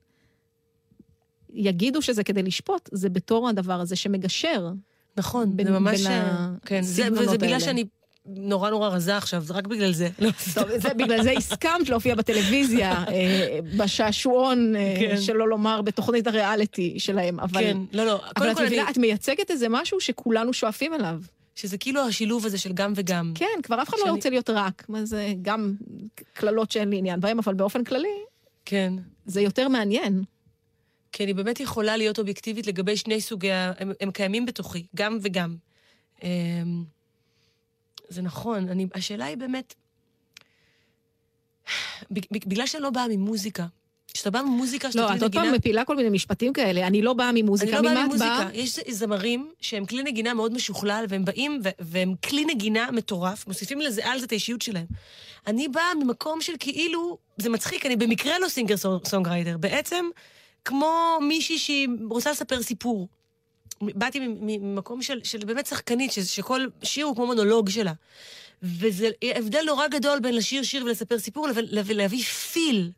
יגידו 1.53 2.01
שזה 2.01 2.23
כדי 2.23 2.43
לשפוט, 2.43 2.89
זה 2.91 3.09
בתור 3.09 3.49
הדבר 3.49 3.81
הזה 3.81 3.95
שמגשר. 3.95 4.71
נכון, 5.17 5.57
בין- 5.57 5.67
זה 5.67 5.79
ממש... 5.79 6.01
בין 6.01 6.11
אה, 6.11 6.49
כן, 6.65 6.81
זה, 6.81 7.07
וזה 7.11 7.37
בגלל. 7.37 7.59
שאני 7.59 7.85
נורא 8.27 8.69
נורא 8.69 8.89
רזה 8.89 9.17
עכשיו, 9.17 9.41
זה 9.41 9.53
רק 9.53 9.67
בגלל 9.67 9.91
זה. 9.91 10.09
לא, 10.19 10.29
טוב, 10.53 10.77
זה, 10.77 10.93
בגלל 10.93 11.23
זה 11.23 11.31
הסכמת 11.31 11.89
להופיע 11.89 12.15
בטלוויזיה, 12.15 13.03
אה, 13.07 13.59
בשעשועון, 13.77 14.75
אה, 14.75 14.95
כן. 14.99 15.21
שלא 15.21 15.49
לומר 15.49 15.81
בתוכנית 15.81 16.27
הריאליטי 16.27 16.99
שלהם, 16.99 17.39
אבל... 17.39 17.61
כן, 17.61 17.77
לא, 17.93 18.05
לא. 18.05 18.21
אבל 18.37 18.51
את. 18.51 18.59
מבינה, 18.59 18.89
את 18.89 18.97
מייצגת 18.97 19.51
איזה 19.51 19.69
משהו 19.69 19.99
שכולנו 19.99 20.53
שואפים 20.53 20.93
אליו. 20.93 21.19
שזה 21.55 21.77
כאילו 21.77 22.01
השילוב 22.01 22.45
הזה 22.45 22.57
של 22.57 22.73
גם 22.73 22.93
וגם. 22.95 23.31
כן, 23.35 23.45
כבר 23.63 23.81
אף 23.81 23.89
אחד 23.89 23.97
לא 24.05 24.11
רוצה 24.11 24.29
להיות 24.29 24.49
רק. 24.49 24.85
מה 24.89 25.05
זה, 25.05 25.33
גם 25.41 25.73
קללות 26.33 26.71
שאין 26.71 26.89
לי 26.89 26.97
עניין 26.97 27.19
בהן, 27.19 27.39
אבל 27.39 27.53
באופן 27.53 27.83
כללי, 27.83 28.17
כן. 28.65 28.93
זה 29.25 29.41
יותר 29.41 29.67
מעניין. 29.67 30.23
כי 31.11 31.23
אני 31.23 31.33
באמת 31.33 31.59
יכולה 31.59 31.97
להיות 31.97 32.19
אובייקטיבית 32.19 32.67
לגבי 32.67 32.97
שני 32.97 33.21
סוגי 33.21 33.51
ה... 33.51 33.71
הם, 33.79 33.91
הם 34.01 34.11
קיימים 34.11 34.45
בתוכי, 34.45 34.85
גם 34.95 35.17
וגם. 35.21 35.55
זה 38.09 38.21
נכון, 38.21 38.69
אני, 38.69 38.87
השאלה 38.93 39.25
היא 39.25 39.37
באמת... 39.37 39.73
בגלל 42.11 42.67
שאני 42.67 42.83
לא 42.83 42.89
באה 42.89 43.05
ממוזיקה, 43.09 43.65
כשאתה 44.13 44.29
בא 44.29 44.41
ממוזיקה, 44.41 44.91
שאתה 44.91 45.01
לא, 45.01 45.07
כלי 45.07 45.17
את 45.17 45.21
עוד 45.21 45.33
פעם 45.33 45.41
נגינה... 45.41 45.57
מפילה 45.57 45.85
כל 45.85 45.95
מיני 45.95 46.09
משפטים 46.09 46.53
כאלה. 46.53 46.87
אני 46.87 47.01
לא 47.01 47.13
באה 47.13 47.29
אני 47.29 47.41
ממוזיקה. 47.41 47.81
לא 47.81 47.81
באה 47.81 48.05
ממוזיקה. 48.05 48.49
יש 48.53 48.79
זמרים 48.89 49.51
שהם 49.61 49.85
כלי 49.85 50.03
נגינה 50.03 50.33
מאוד 50.33 50.53
משוכלל, 50.53 51.05
והם 51.09 51.25
באים 51.25 51.61
והם 51.79 52.15
כלי 52.29 52.45
נגינה 52.45 52.91
מטורף, 52.91 53.47
מוסיפים 53.47 53.81
לזה 53.81 54.05
על 54.05 54.19
זה 54.19 54.25
את 54.25 54.31
האישיות 54.31 54.61
שלהם. 54.61 54.85
אני 55.47 55.67
באה 55.67 55.95
ממקום 56.03 56.41
של 56.41 56.53
כאילו, 56.59 57.17
זה 57.37 57.49
מצחיק, 57.49 57.85
אני 57.85 57.95
במקרה 57.95 58.39
לא 58.39 58.47
singer 58.47 58.75
songwriter, 59.05 59.57
בעצם 59.57 60.05
כמו 60.65 61.17
מישהי 61.21 61.57
שהיא 61.59 61.87
רוצה 62.09 62.31
לספר 62.31 62.63
סיפור. 62.63 63.07
באתי 63.81 64.19
ממקום 64.21 65.01
של, 65.01 65.19
של 65.23 65.37
באמת 65.37 65.65
שחקנית, 65.65 66.11
ש- 66.11 66.19
שכל 66.19 66.65
שיר 66.83 67.05
הוא 67.05 67.15
כמו 67.15 67.25
מונולוג 67.25 67.69
שלה. 67.69 67.93
וזה 68.63 69.09
הבדל 69.35 69.63
נורא 69.65 69.87
גדול 69.87 70.19
בין 70.19 70.35
לשיר 70.35 70.63
שיר 70.63 70.85
ולספר 70.85 71.19
סיפור 71.19 71.47
לבין 71.47 71.97
להביא 71.97 72.23
פיל. 72.23 72.91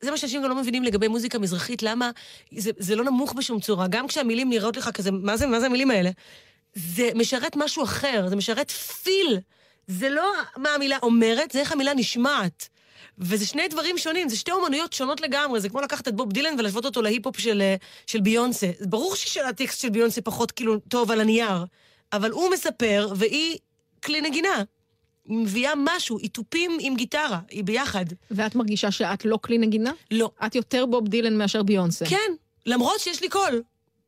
זה 0.00 0.10
מה 0.10 0.16
שאנשים 0.16 0.42
גם 0.42 0.48
לא 0.48 0.54
מבינים 0.54 0.82
לגבי 0.82 1.08
מוזיקה 1.08 1.38
מזרחית, 1.38 1.82
למה 1.82 2.10
זה, 2.56 2.70
זה 2.78 2.96
לא 2.96 3.04
נמוך 3.04 3.32
בשום 3.32 3.60
צורה. 3.60 3.88
גם 3.88 4.06
כשהמילים 4.06 4.50
נראות 4.50 4.76
לך 4.76 4.90
כזה, 4.90 5.10
מה 5.10 5.36
זה, 5.36 5.46
מה 5.46 5.60
זה 5.60 5.66
המילים 5.66 5.90
האלה? 5.90 6.10
זה 6.74 7.10
משרת 7.14 7.56
משהו 7.56 7.84
אחר, 7.84 8.28
זה 8.28 8.36
משרת 8.36 8.70
פיל. 8.70 9.38
זה 9.86 10.10
לא 10.10 10.32
מה 10.56 10.68
המילה 10.74 10.98
אומרת, 11.02 11.50
זה 11.50 11.60
איך 11.60 11.72
המילה 11.72 11.94
נשמעת. 11.94 12.68
וזה 13.24 13.46
שני 13.46 13.68
דברים 13.68 13.98
שונים, 13.98 14.28
זה 14.28 14.36
שתי 14.36 14.52
אומנויות 14.52 14.92
שונות 14.92 15.20
לגמרי, 15.20 15.60
זה 15.60 15.68
כמו 15.68 15.80
לקחת 15.80 16.08
את 16.08 16.14
בוב 16.14 16.32
דילן 16.32 16.54
ולהשוות 16.58 16.84
אותו 16.84 17.02
להיפ-הופ 17.02 17.38
של, 17.38 17.60
אה, 17.60 17.76
של 18.06 18.20
ביונסה. 18.20 18.70
ברור 18.80 19.16
שהטקסט 19.16 19.80
של 19.80 19.90
ביונסה 19.90 20.20
פחות 20.20 20.50
כאילו 20.50 20.78
טוב 20.78 21.10
על 21.10 21.20
הנייר, 21.20 21.64
אבל 22.12 22.30
הוא 22.30 22.50
מספר 22.50 23.12
והיא 23.16 23.58
כלי 24.04 24.20
נגינה. 24.20 24.62
היא 25.24 25.38
מביאה 25.38 25.72
משהו, 25.76 26.18
היא 26.18 26.30
תופים 26.30 26.76
עם 26.80 26.96
גיטרה, 26.96 27.40
היא 27.50 27.64
ביחד. 27.64 28.04
ואת 28.30 28.54
מרגישה 28.54 28.90
שאת 28.90 29.24
לא 29.24 29.38
כלי 29.42 29.58
נגינה? 29.58 29.92
לא. 30.10 30.30
את 30.46 30.54
יותר 30.54 30.86
בוב 30.86 31.08
דילן 31.08 31.38
מאשר 31.38 31.62
ביונסה. 31.62 32.06
כן, 32.06 32.32
למרות 32.66 33.00
שיש 33.00 33.22
לי 33.22 33.28
קול. 33.28 33.62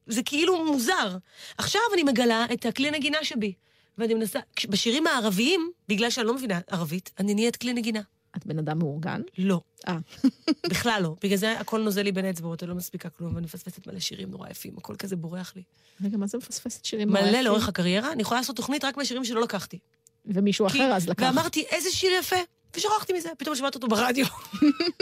זה 0.06 0.22
כאילו 0.22 0.64
מוזר. 0.64 1.16
עכשיו 1.58 1.80
אני 1.94 2.02
מגלה 2.02 2.46
את 2.52 2.66
הכלי 2.66 2.90
נגינה 2.90 3.18
שבי. 3.22 3.52
ואני 3.98 4.14
מנסה, 4.14 4.38
בשירים 4.68 5.06
הערביים, 5.06 5.70
בגלל 5.88 6.10
שאני 6.10 6.26
לא 6.26 6.34
מבינה 6.34 6.60
ערבית, 6.70 7.10
אני 7.18 7.34
נהיית 7.34 7.56
כלי 7.56 7.72
נגינה. 7.72 8.00
את 8.36 8.46
בן 8.46 8.58
אדם 8.58 8.78
מאורגן? 8.78 9.20
לא. 9.38 9.60
אה. 9.88 9.98
בכלל 10.70 11.00
לא. 11.02 11.16
בגלל 11.22 11.36
זה 11.36 11.60
הכל 11.60 11.80
נוזל 11.82 12.02
לי 12.02 12.12
בין 12.12 12.24
האצבעות, 12.24 12.62
אני 12.62 12.70
לא 12.70 12.74
מספיקה 12.76 13.08
כלום, 13.08 13.34
ואני 13.34 13.44
מפספסת 13.46 13.86
מלא 13.86 14.00
שירים 14.00 14.30
נורא 14.30 14.48
יפים, 14.50 14.74
הכל 14.78 14.96
כזה 14.96 15.16
בורח 15.16 15.52
לי. 15.56 15.62
רגע, 16.04 16.16
מה 16.16 16.26
זה 16.26 16.38
מפספסת 16.38 16.84
שירים? 16.84 17.08
נורא 17.08 17.20
מלא 17.20 17.30
יפים? 17.30 17.44
לאורך 17.44 17.68
הקריירה, 17.68 18.12
אני 18.12 18.22
יכולה 18.22 18.40
לעשות 18.40 18.56
תוכנית 18.56 18.84
רק 18.84 18.96
מהשירים 18.96 19.24
שלא 19.24 19.42
לקחתי. 19.42 19.78
ומישהו 20.26 20.68
כי- 20.68 20.78
אחר 20.78 20.92
אז 20.92 21.08
לקח. 21.08 21.26
ואמרתי, 21.26 21.64
איזה 21.70 21.90
שיר 21.90 22.12
יפה, 22.18 22.36
ושכחתי 22.76 23.12
מזה, 23.12 23.28
פתאום 23.38 23.56
שמעת 23.56 23.74
אותו 23.74 23.88
ברדיו. 23.88 24.26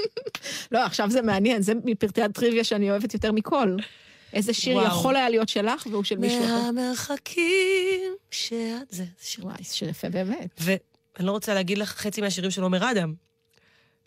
לא, 0.72 0.78
עכשיו 0.78 1.10
זה 1.10 1.22
מעניין, 1.22 1.62
זה 1.62 1.72
מפרטי 1.84 2.22
הטריוויה 2.22 2.64
שאני 2.64 2.90
אוהבת 2.90 3.14
יותר 3.14 3.32
מכל. 3.32 3.76
איזה 4.32 4.52
שיר 4.54 4.76
וואו. 4.76 4.86
יכול 4.86 5.16
היה 5.16 5.28
להיות 5.28 5.48
שלך 5.48 5.86
והוא 5.90 6.04
של 6.04 6.18
מישהו 6.18 6.44
אחר. 6.44 6.70
מהמרחקים 6.70 8.12
שאת... 8.30 8.56
זה, 8.90 9.04
זה 9.20 9.26
שיר 9.28 9.44
וואי, 9.46 9.64
שיר 9.64 9.88
יפה 9.88 10.08
באמת. 10.08 10.60
ואני 10.60 10.78
לא 11.26 11.32
רוצה 11.32 11.54
להגיד 11.54 11.78
לך 11.78 11.88
חצי 11.90 12.20
מהשירים 12.20 12.50
של 12.50 12.62
עומר 12.62 12.90
אדם. 12.90 13.14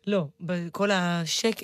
לא, 0.07 0.25
בכל 0.41 0.91
השק... 0.91 1.55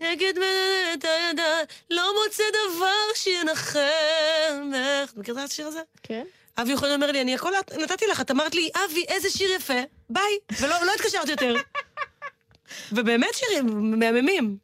נגד 0.00 0.32
מנהלת 0.36 1.04
הידיים, 1.04 1.66
לא 1.90 2.12
מוצא 2.24 2.42
דבר 2.50 3.14
שינחם. 3.14 4.72
את 5.04 5.16
מכירה 5.16 5.44
את 5.44 5.50
השיר 5.50 5.66
הזה? 5.66 5.80
כן? 6.02 6.24
אבי 6.58 6.72
יכול 6.72 6.92
אומר 6.92 7.12
לי, 7.12 7.20
אני 7.20 7.34
הכל 7.34 7.52
נתתי 7.82 8.04
לך, 8.10 8.20
את 8.20 8.30
אמרת 8.30 8.54
לי, 8.54 8.68
אבי, 8.84 9.04
איזה 9.08 9.30
שיר 9.30 9.50
יפה, 9.56 9.80
ביי. 10.10 10.38
ולא 10.60 10.86
לא 10.86 10.92
התקשרת 10.94 11.28
יותר. 11.28 11.54
ובאמת 12.92 13.34
שירים 13.34 13.98
מהממים. 13.98 14.56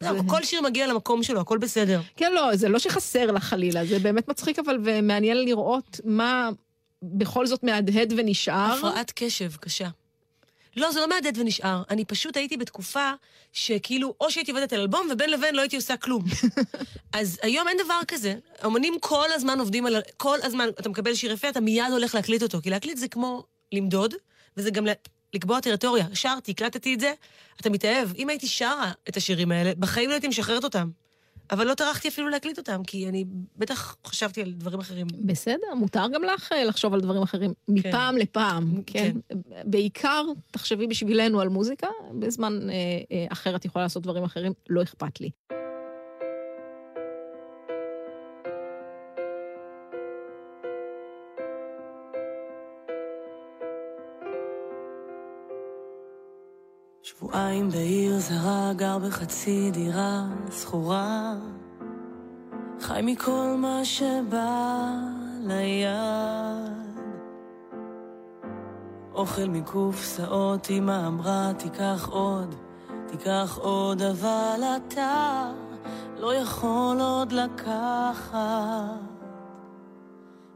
לא, 0.00 0.20
כל 0.28 0.42
שיר 0.42 0.62
מגיע 0.62 0.86
למקום 0.86 1.22
שלו, 1.22 1.40
הכל 1.40 1.58
בסדר. 1.58 2.00
כן, 2.16 2.32
לא, 2.32 2.56
זה 2.56 2.68
לא 2.68 2.78
שחסר 2.78 3.30
לך 3.30 3.44
חלילה, 3.44 3.84
זה 3.84 3.98
באמת 3.98 4.28
מצחיק 4.28 4.58
אבל 4.58 4.78
ומעניין 4.84 5.44
לראות 5.44 6.00
מה 6.04 6.50
בכל 7.02 7.46
זאת 7.46 7.62
מהדהד 7.62 8.12
ונשאר. 8.16 8.74
הפרעת 8.78 9.12
קשב, 9.14 9.56
קשה. 9.56 9.88
לא, 10.76 10.92
זה 10.92 11.00
לא 11.00 11.08
מהדהד 11.08 11.38
ונשאר. 11.38 11.82
אני 11.90 12.04
פשוט 12.04 12.36
הייתי 12.36 12.56
בתקופה 12.56 13.10
שכאילו, 13.52 14.14
או 14.20 14.30
שהייתי 14.30 14.50
עובדת 14.50 14.72
על 14.72 14.80
אלבום, 14.80 15.08
ובין 15.10 15.30
לבין 15.30 15.54
לא 15.54 15.60
הייתי 15.60 15.76
עושה 15.76 15.96
כלום. 15.96 16.24
אז 17.12 17.38
היום 17.42 17.68
אין 17.68 17.76
דבר 17.84 18.00
כזה. 18.08 18.34
אמנים 18.66 18.94
כל 19.00 19.28
הזמן 19.34 19.60
עובדים 19.60 19.86
על... 19.86 19.96
כל 20.16 20.38
הזמן, 20.42 20.68
אתה 20.68 20.88
מקבל 20.88 21.14
שיר 21.14 21.32
יפה, 21.32 21.48
אתה 21.48 21.60
מיד 21.60 21.92
הולך 21.92 22.14
להקליט 22.14 22.42
אותו. 22.42 22.62
כי 22.62 22.70
להקליט 22.70 22.98
זה 22.98 23.08
כמו 23.08 23.44
למדוד, 23.72 24.14
וזה 24.56 24.70
גם 24.70 24.86
לקבוע 25.34 25.60
טריטוריה. 25.60 26.06
שרתי, 26.14 26.50
הקלטתי 26.50 26.94
את 26.94 27.00
זה, 27.00 27.12
אתה 27.60 27.70
מתאהב. 27.70 28.08
אם 28.16 28.28
הייתי 28.28 28.48
שרה 28.48 28.92
את 29.08 29.16
השירים 29.16 29.52
האלה, 29.52 29.72
בחיים 29.78 30.08
לא 30.08 30.14
הייתי 30.14 30.28
משחררת 30.28 30.64
אותם. 30.64 30.90
אבל 31.50 31.66
לא 31.66 31.74
טרחתי 31.74 32.08
אפילו 32.08 32.28
להקליט 32.28 32.58
אותם, 32.58 32.82
כי 32.86 33.08
אני 33.08 33.24
בטח 33.56 33.96
חשבתי 34.06 34.42
על 34.42 34.52
דברים 34.52 34.80
אחרים. 34.80 35.06
בסדר, 35.20 35.74
מותר 35.76 36.06
גם 36.14 36.22
לך 36.22 36.52
אה, 36.52 36.64
לחשוב 36.64 36.94
על 36.94 37.00
דברים 37.00 37.22
אחרים, 37.22 37.52
מפעם 37.68 38.16
לפעם, 38.16 38.82
כן? 38.86 39.16
בעיקר, 39.64 40.24
תחשבי 40.50 40.86
בשבילנו 40.86 41.40
על 41.40 41.48
מוזיקה, 41.48 41.88
בזמן 42.18 42.70
אה, 42.70 42.74
אה, 43.12 43.26
אחר 43.32 43.56
את 43.56 43.64
יכולה 43.64 43.84
לעשות 43.84 44.02
דברים 44.02 44.24
אחרים, 44.24 44.52
לא 44.68 44.82
אכפת 44.82 45.20
לי. 45.20 45.30
שבועיים 57.18 57.70
בעיר 57.70 58.18
זרה, 58.18 58.72
גר 58.76 58.98
בחצי 58.98 59.70
דירה 59.70 60.24
זכורה. 60.50 61.34
חי 62.80 63.00
מכל 63.02 63.54
מה 63.58 63.84
שבא 63.84 64.90
ליד. 65.40 66.94
אוכל 69.14 69.48
מקופסאות, 69.48 70.70
אמא 70.70 71.06
אמרה, 71.06 71.52
תיקח 71.58 72.08
עוד, 72.10 72.54
תיקח 73.06 73.58
עוד, 73.60 74.02
אבל 74.02 74.60
אתה 74.76 75.52
לא 76.16 76.34
יכול 76.34 77.00
עוד 77.00 77.32
לקחת. 77.32 79.13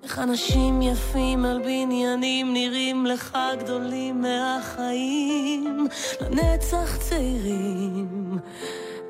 איך 0.02 0.18
אנשים 0.18 0.82
יפים 0.82 1.44
על 1.44 1.58
בניינים 1.58 2.52
נראים 2.52 3.06
לך 3.06 3.38
גדולים 3.58 4.22
מהחיים, 4.22 5.86
לנצח 6.20 6.96
צעירים, 6.96 8.38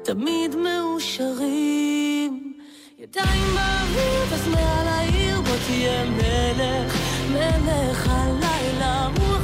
תמיד 0.04 0.56
מאושרים. 0.56 2.52
ידיים 2.98 3.44
באוויר, 3.54 4.24
טס 4.30 4.46
מעל 4.46 4.86
העיר, 4.88 5.40
בוא 5.40 5.56
תהיה 5.66 6.04
מלך, 6.04 6.96
מלך 7.32 8.08
הלילה, 8.10 9.08
רוח 9.18 9.37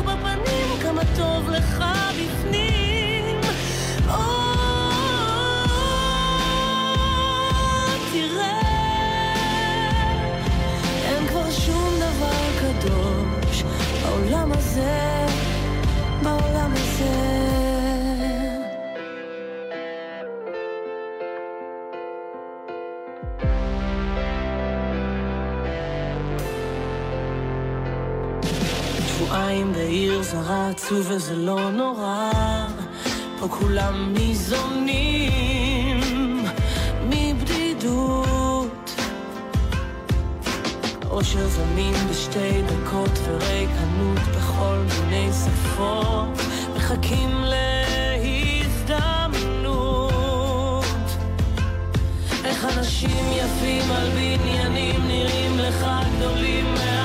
עצוב 30.70 31.06
וזה 31.10 31.36
לא 31.36 31.70
נורא, 31.70 32.30
פה 33.40 33.48
כולם 33.48 34.14
ניזונים 34.14 36.00
מבדידות. 37.08 38.94
או 41.10 41.16
אושר 41.16 41.48
זמין 41.48 41.94
בשתי 42.10 42.62
דקות 42.62 43.18
וריקנות 43.24 44.18
בכל 44.36 44.76
מיני 44.88 45.30
שפות. 45.32 46.38
מחכים 46.76 47.44
להזדמנות. 48.74 49.24
איך 52.44 52.64
אנשים 52.78 53.32
יפים 53.32 53.90
על 53.90 54.10
בניינים 54.10 55.06
נראים 55.06 55.58
לך 55.58 55.86
גדולים 56.16 56.74
מהחיים 56.74 57.03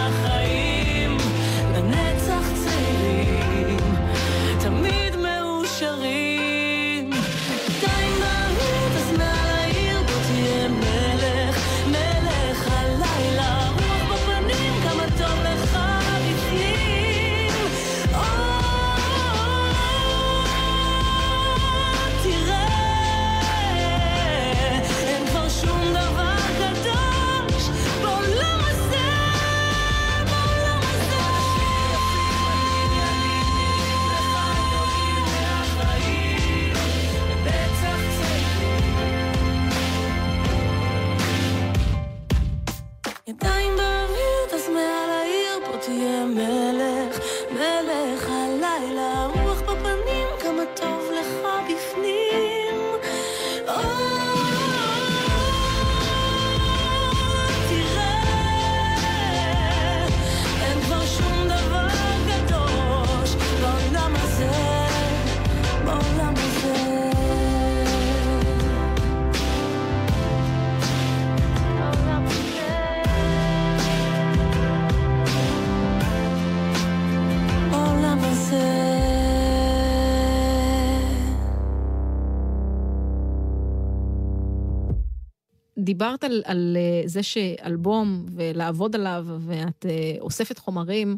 דיברת 85.99 86.23
על, 86.23 86.41
על 86.45 86.77
אה, 86.79 87.07
זה 87.07 87.23
שאלבום 87.23 88.25
ולעבוד 88.35 88.95
עליו, 88.95 89.25
ואת 89.39 89.85
אה, 89.85 90.15
אוספת 90.19 90.57
חומרים. 90.57 91.17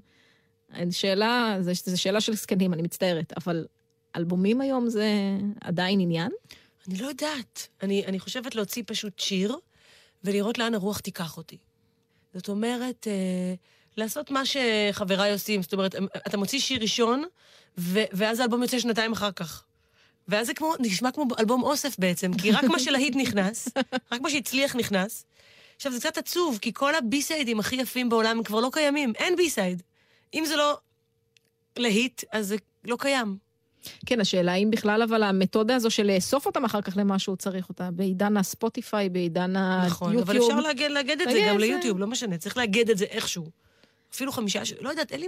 שאלה, 0.91 1.57
זו 1.61 2.01
שאלה 2.01 2.21
של 2.21 2.35
זקנים, 2.35 2.73
אני 2.73 2.81
מצטערת, 2.81 3.33
אבל 3.37 3.65
אלבומים 4.15 4.61
היום 4.61 4.89
זה 4.89 5.07
עדיין 5.61 5.99
עניין? 5.99 6.31
אני 6.87 6.97
לא 6.97 7.07
יודעת. 7.07 7.67
אני, 7.83 8.05
אני 8.05 8.19
חושבת 8.19 8.55
להוציא 8.55 8.83
פשוט 8.87 9.19
שיר, 9.19 9.55
ולראות 10.23 10.57
לאן 10.57 10.73
הרוח 10.73 10.99
תיקח 10.99 11.37
אותי. 11.37 11.57
זאת 12.33 12.49
אומרת, 12.49 13.07
אה, 13.07 13.53
לעשות 13.97 14.31
מה 14.31 14.41
שחבריי 14.45 15.31
עושים. 15.31 15.61
זאת 15.61 15.73
אומרת, 15.73 15.95
אתה 16.27 16.37
מוציא 16.37 16.59
שיר 16.59 16.81
ראשון, 16.81 17.23
ו, 17.77 17.99
ואז 18.11 18.39
האלבום 18.39 18.61
יוצא 18.61 18.79
שנתיים 18.79 19.11
אחר 19.11 19.31
כך. 19.31 19.63
ואז 20.27 20.47
זה 20.47 20.53
כמו, 20.53 20.73
נשמע 20.79 21.11
כמו 21.11 21.25
אלבום 21.39 21.63
אוסף 21.63 21.99
בעצם, 21.99 22.33
כי 22.33 22.51
רק 22.51 22.63
מה 22.63 22.79
שלהיט 22.85 23.15
נכנס, 23.15 23.67
רק 24.11 24.21
מה 24.21 24.29
שהצליח 24.29 24.75
נכנס. 24.75 25.25
עכשיו, 25.75 25.91
זה 25.91 25.99
קצת 25.99 26.17
עצוב, 26.17 26.59
כי 26.61 26.73
כל 26.73 26.95
הבי-סיידים 26.95 27.59
הכי 27.59 27.75
יפים 27.75 28.09
בעולם 28.09 28.37
הם 28.37 28.43
כבר 28.43 28.59
לא 28.59 28.69
קיימים. 28.71 29.13
אין 29.17 29.35
בי-סייד. 29.35 29.81
אם 30.33 30.43
זה 30.45 30.55
לא 30.55 30.77
להיט, 31.77 32.23
אז 32.31 32.47
זה 32.47 32.55
לא 32.85 32.97
קיים. 32.99 33.37
כן, 34.05 34.19
השאלה 34.19 34.53
אם 34.53 34.71
בכלל, 34.71 35.01
אבל 35.01 35.23
המתודה 35.23 35.75
הזו 35.75 35.91
של 35.91 36.11
לאסוף 36.15 36.45
אותם 36.45 36.65
אחר 36.65 36.81
כך 36.81 36.97
למשהו 36.97 37.37
צריך 37.37 37.69
אותה, 37.69 37.91
בעידן 37.91 38.37
הספוטיפיי, 38.37 39.09
בעידן 39.09 39.53
נכון, 39.85 40.11
היוטיוב. 40.11 40.29
אבל 40.29 40.39
אפשר 40.39 40.59
לאגד, 40.59 40.91
לאגד 40.91 41.21
את 41.21 41.27
זה 41.27 41.33
תגיד, 41.33 41.47
גם 41.47 41.57
ליוטיוב, 41.57 41.99
לא 41.99 42.07
משנה, 42.07 42.37
צריך 42.37 42.57
לאגד 42.57 42.89
את 42.89 42.97
זה 42.97 43.05
איכשהו. 43.05 43.49
אפילו 44.13 44.31
חמישה, 44.31 44.61
לא 44.81 44.89
יודעת, 44.89 45.11
אין 45.11 45.19
לי 45.19 45.27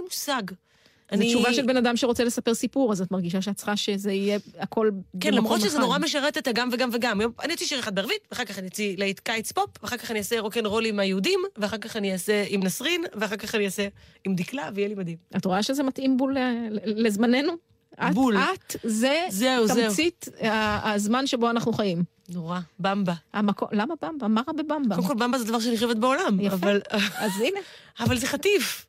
מוצג. 1.12 1.16
זו 1.16 1.30
אני- 1.30 1.34
תשובה 1.34 1.54
של 1.54 1.66
בן 1.66 1.76
אדם 1.76 1.96
שרוצה 1.96 2.24
לספר 2.24 2.54
סיפור, 2.54 2.92
אז 2.92 3.00
את 3.00 3.10
מרגישה 3.10 3.42
שאת 3.42 3.56
צריכה 3.56 3.76
שזה 3.76 4.12
יהיה 4.12 4.38
הכל 4.58 4.90
כן, 5.20 5.30
במקום 5.30 5.38
למרות 5.44 5.60
שזה 5.60 5.68
אחד. 5.68 5.78
נורא 5.80 5.98
משרת 5.98 6.38
את 6.38 6.46
הגם 6.48 6.68
וגם 6.72 6.88
וגם. 6.92 7.20
אני 7.42 7.52
אוציא 7.52 7.66
שיר 7.66 7.78
אחד 7.78 7.94
בערבית, 7.94 8.18
ואחר 8.30 8.44
כך 8.44 8.58
אני 8.58 8.66
אוציא 8.66 8.96
להיט 8.98 9.18
קיץ 9.18 9.52
פופ, 9.52 9.70
ואחר 9.82 9.96
כך 9.96 10.10
אני 10.10 10.18
אעשה 10.18 10.40
רוקנרול 10.40 10.84
עם 10.86 10.98
היהודים, 10.98 11.40
ואחר 11.56 11.78
כך 11.78 11.96
אני 11.96 12.12
אעשה 12.12 12.44
עם 12.48 12.62
נסרין, 12.62 13.04
ואחר 13.14 13.36
כך 13.36 13.54
אני 13.54 13.64
אעשה 13.64 13.88
עם 14.24 14.34
דקלה, 14.34 14.68
ויהיה 14.74 14.88
לי 14.88 14.94
מדהים. 14.94 15.16
את 15.36 15.44
רואה 15.44 15.62
שזה 15.62 15.82
מתאים 15.82 16.16
בול 16.16 16.38
ל- 16.38 16.68
ל- 16.70 17.06
לזמננו? 17.06 17.52
את- 17.94 18.14
בול. 18.14 18.36
את, 18.36 18.76
זה 18.82 19.20
זהו, 19.28 19.66
זהו. 19.66 19.76
תמצית 19.88 20.28
ה- 20.42 20.92
הזמן 20.92 21.26
שבו 21.26 21.50
אנחנו 21.50 21.72
חיים. 21.72 22.02
נורא. 22.28 22.58
במבה. 22.78 23.14
המקום, 23.32 23.68
למה 23.72 23.94
במבה? 24.02 24.28
מה 24.28 24.42
רע 24.48 24.52
בבמבה? 24.52 24.94
קודם 24.96 25.08
כל, 25.08 25.14
במבה 25.14 25.38
זה 25.38 25.44
דבר 25.44 25.60
שאני 25.60 25.76
חייבת 25.78 25.96
בעולם, 25.96 26.40
יפה. 26.40 26.54
אבל... 26.56 26.80
אז 27.16 27.30
הנה, 27.40 27.60
אבל 28.04 28.18
זה 28.18 28.26
חטיף. 28.26 28.86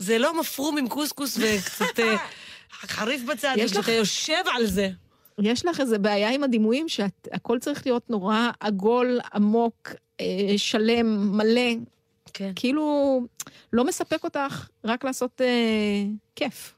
זה 0.00 0.18
לא 0.18 0.40
מפרום 0.40 0.78
עם 0.78 0.88
קוסקוס 0.88 1.38
וקצת 1.40 2.00
אה, 2.00 2.16
חריף 2.96 3.22
בצד, 3.22 3.54
יש 3.58 3.76
לך- 3.76 3.88
יושב 3.88 4.42
על 4.54 4.66
זה. 4.66 4.90
יש 5.42 5.66
לך 5.66 5.80
איזו 5.80 5.96
בעיה 6.00 6.30
עם 6.30 6.44
הדימויים 6.44 6.88
שהכל 6.88 7.58
צריך 7.58 7.86
להיות 7.86 8.10
נורא 8.10 8.50
עגול, 8.60 9.20
עמוק, 9.34 9.88
אה, 10.20 10.26
שלם, 10.56 11.36
מלא. 11.36 11.70
כן. 12.34 12.52
כאילו, 12.56 13.20
לא 13.72 13.84
מספק 13.84 14.24
אותך 14.24 14.68
רק 14.84 15.04
לעשות 15.04 15.40
אה, 15.40 16.04
כיף. 16.36 16.74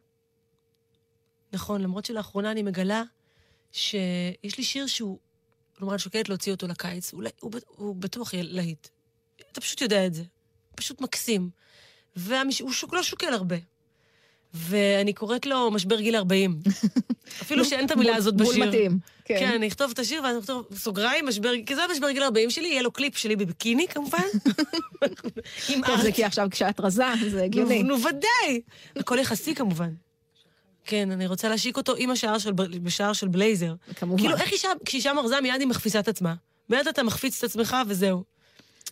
נכון, 1.52 1.80
למרות 1.80 2.04
שלאחרונה 2.04 2.50
אני 2.50 2.62
מגלה 2.62 3.02
שיש 3.72 4.58
לי 4.58 4.64
שיר 4.64 4.86
שהוא, 4.86 5.18
כלומר, 5.78 5.92
אני 5.92 5.98
שוקלת 5.98 6.28
להוציא 6.28 6.52
אותו 6.52 6.66
לקיץ, 6.68 7.12
הוא, 7.12 7.22
הוא, 7.40 7.52
הוא 7.66 7.96
בטוח 7.96 8.32
יהיה 8.34 8.44
להיט. 8.46 8.88
אתה 9.52 9.60
פשוט 9.60 9.80
יודע 9.80 10.06
את 10.06 10.14
זה. 10.14 10.22
פשוט 10.76 11.00
מקסים. 11.00 11.50
והוא 12.16 12.72
שוק, 12.72 12.94
לא 12.94 13.02
שוקל 13.02 13.32
הרבה. 13.32 13.56
ואני 14.54 15.12
קוראת 15.12 15.46
לו 15.46 15.70
משבר 15.70 16.00
גיל 16.00 16.16
40. 16.16 16.58
אפילו 17.42 17.64
שאין 17.64 17.86
את 17.86 17.90
המילה 17.90 18.10
בול- 18.10 18.18
הזאת 18.18 18.36
בול 18.36 18.46
בשיר. 18.46 18.66
מתאים. 18.68 18.98
כן. 19.24 19.36
כן, 19.38 19.52
אני 19.54 19.68
אכתוב 19.68 19.90
את 19.90 19.98
השיר 19.98 20.22
ואז 20.22 20.32
אני 20.34 20.40
אכתוב 20.40 20.66
סוגריים, 20.74 21.26
משבר, 21.26 21.52
כי 21.66 21.74
זה 21.74 21.84
המשבר 21.84 22.10
גיל 22.10 22.22
40 22.22 22.50
שלי, 22.50 22.68
יהיה 22.68 22.82
לו 22.82 22.90
קליפ 22.92 23.16
שלי 23.16 23.36
בביקיני 23.36 23.88
כמובן. 23.88 24.18
עם 25.68 25.80
טוב, 25.86 26.00
זה. 26.02 26.12
כי 26.12 26.24
עכשיו 26.24 26.48
כשאת 26.50 26.80
רזה, 26.80 27.04
זה 27.30 27.42
הגיוני. 27.44 27.82
נו, 27.82 27.96
ודאי. 28.02 28.60
הכל 28.96 29.18
יחסי 29.20 29.54
כמובן. 29.54 29.90
כן, 30.84 31.10
אני 31.10 31.26
רוצה 31.26 31.48
להשיק 31.48 31.76
אותו 31.76 31.94
עם 31.98 32.10
השער 32.10 32.38
של, 32.38 32.52
בשער 32.52 33.12
של 33.12 33.28
בלייזר. 33.28 33.74
כמובן. 33.96 34.18
כאילו, 34.22 34.36
איך 34.36 34.52
אישה, 34.52 34.68
כשאישה 34.84 35.12
מרזה, 35.12 35.40
מיד 35.40 35.60
היא 35.60 35.68
מחפיצה 35.68 35.98
את 36.00 36.08
עצמה. 36.08 36.34
מיד 36.70 36.88
אתה 36.88 37.02
מחפיץ 37.02 37.38
את 37.38 37.50
עצמך 37.50 37.76
וזהו. 37.88 38.24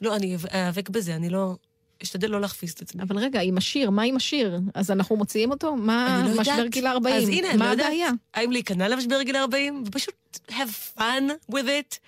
לא, 0.03 0.17
אני 0.17 0.37
איאבק 0.55 0.89
בזה, 0.89 1.17
אני 1.17 1.31
לא... 1.31 1.55
אשתדל 2.03 2.31
לא 2.31 2.41
להחפיץ 2.41 2.73
את 2.73 2.83
עצמי. 2.83 3.03
אבל 3.03 3.19
רגע, 3.19 3.41
עם 3.41 3.59
השיר, 3.59 3.91
מה 3.91 4.03
עם 4.03 4.17
השיר? 4.17 4.61
אז 4.75 4.91
אנחנו 4.91 5.17
מוציאים 5.17 5.51
אותו? 5.51 5.77
מה 5.77 6.23
לא 6.27 6.41
משבר. 6.41 6.67
גיל 6.67 6.87
40? 6.87 7.17
אז 7.17 7.29
הנה, 7.29 7.51
אני 7.51 7.57
מה 7.57 7.65
לא 7.67 7.71
יודעת. 7.71 7.87
הבעיה? 7.87 8.11
האם 8.35 8.53
להיכנע 8.53 8.89
למשבר 8.89 9.23
גיל 9.23 9.37
40, 9.37 9.83
ופשוט 9.87 10.15
have 10.49 10.99
fun 10.99 11.53
with 11.53 11.67
it, 11.67 11.99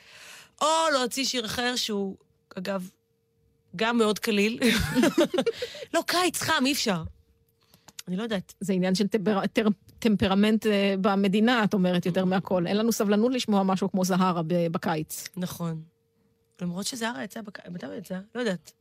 או 0.60 0.66
להוציא 0.92 1.24
שיר 1.24 1.44
אחר 1.46 1.76
שהוא, 1.76 2.16
אגב, 2.54 2.88
גם 3.76 3.98
מאוד 3.98 4.18
קליל. 4.18 4.58
לא, 5.94 6.02
קיץ 6.06 6.42
חם, 6.42 6.66
אי 6.66 6.72
אפשר. 6.72 7.02
אני 8.08 8.16
לא 8.16 8.22
יודעת. 8.22 8.54
זה 8.60 8.72
עניין 8.72 8.94
של 8.94 9.06
טמפר, 9.06 9.46
טר, 9.46 9.66
טמפרמנט 9.98 10.66
אה, 10.66 10.94
במדינה, 11.00 11.64
את 11.64 11.74
אומרת, 11.74 12.06
יותר 12.06 12.24
מהכל. 12.24 12.66
אין 12.66 12.76
לנו 12.76 12.92
סבלנות 12.92 13.32
לשמוע 13.32 13.62
משהו 13.62 13.90
כמו 13.90 14.04
זהרה 14.04 14.42
בקיץ. 14.46 15.28
נכון. 15.36 15.82
למרות 16.62 16.86
שזהרה 16.86 17.24
יצא 17.24 17.40
בקיץ, 17.40 17.64
מתי 17.70 17.86
הוא 17.86 17.94
יצא? 17.94 18.18
לא 18.34 18.40
יודעת. 18.40 18.72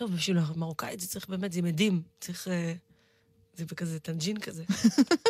טוב, 0.00 0.14
בשביל 0.14 0.38
המרוקאית 0.38 1.00
זה 1.00 1.08
צריך 1.08 1.28
באמת, 1.28 1.52
זה 1.52 1.62
מדים. 1.62 2.02
צריך... 2.20 2.48
אה, 2.48 2.72
זה 3.54 3.64
בכזה 3.64 4.00
טאג'ין 4.00 4.38
כזה. 4.38 4.64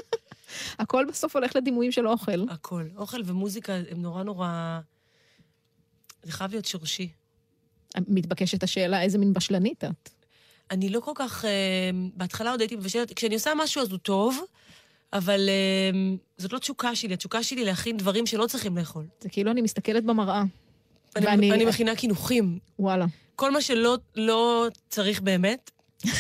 הכל 0.79 1.05
בסוף 1.09 1.37
הולך 1.37 1.57
לדימויים 1.57 1.93
של 1.93 2.09
אוכל. 2.09 2.45
הכל. 2.51 2.85
אוכל 2.97 3.21
ומוזיקה 3.25 3.73
הם 3.91 4.03
נורא 4.03 4.23
נורא... 4.23 4.81
זה 6.23 6.33
חייב 6.33 6.51
להיות 6.51 6.65
שורשי. 6.65 7.09
מתבקשת 8.09 8.63
השאלה, 8.63 9.03
איזה 9.03 9.19
מין 9.19 9.33
בשלנית 9.33 9.85
את? 9.85 10.11
אני 10.71 10.89
לא 10.89 11.01
כל 11.01 11.13
כך... 11.15 11.45
אה, 11.45 11.51
בהתחלה 12.15 12.51
עוד 12.51 12.61
הייתי 12.61 12.77
מבשלת, 12.77 13.13
כשאני 13.17 13.35
עושה 13.35 13.51
משהו 13.57 13.83
אז 13.83 13.91
הוא 13.91 13.99
טוב, 13.99 14.39
אבל 15.13 15.49
אה, 15.49 16.17
זאת 16.39 16.53
לא 16.53 16.59
תשוקה 16.59 16.95
שלי, 16.97 17.15
התשוקה 17.15 17.43
שלי 17.43 17.65
להכין 17.65 17.97
דברים 17.97 18.27
שלא 18.27 18.47
צריכים 18.47 18.77
לאכול. 18.79 19.07
זה 19.21 19.29
כאילו 19.29 19.51
אני 19.51 19.63
מסתכלת 19.63 20.05
במראה. 20.05 20.43
אני, 21.17 21.27
ואני- 21.27 21.53
אני 21.53 21.65
מכינה 21.65 21.97
קינוחים. 21.97 22.59
וואלה. 22.79 23.07
כל 23.41 23.51
מה 23.51 23.61
שלא 23.61 23.99
לא 24.17 24.69
צריך 24.89 25.21
באמת. 25.21 25.71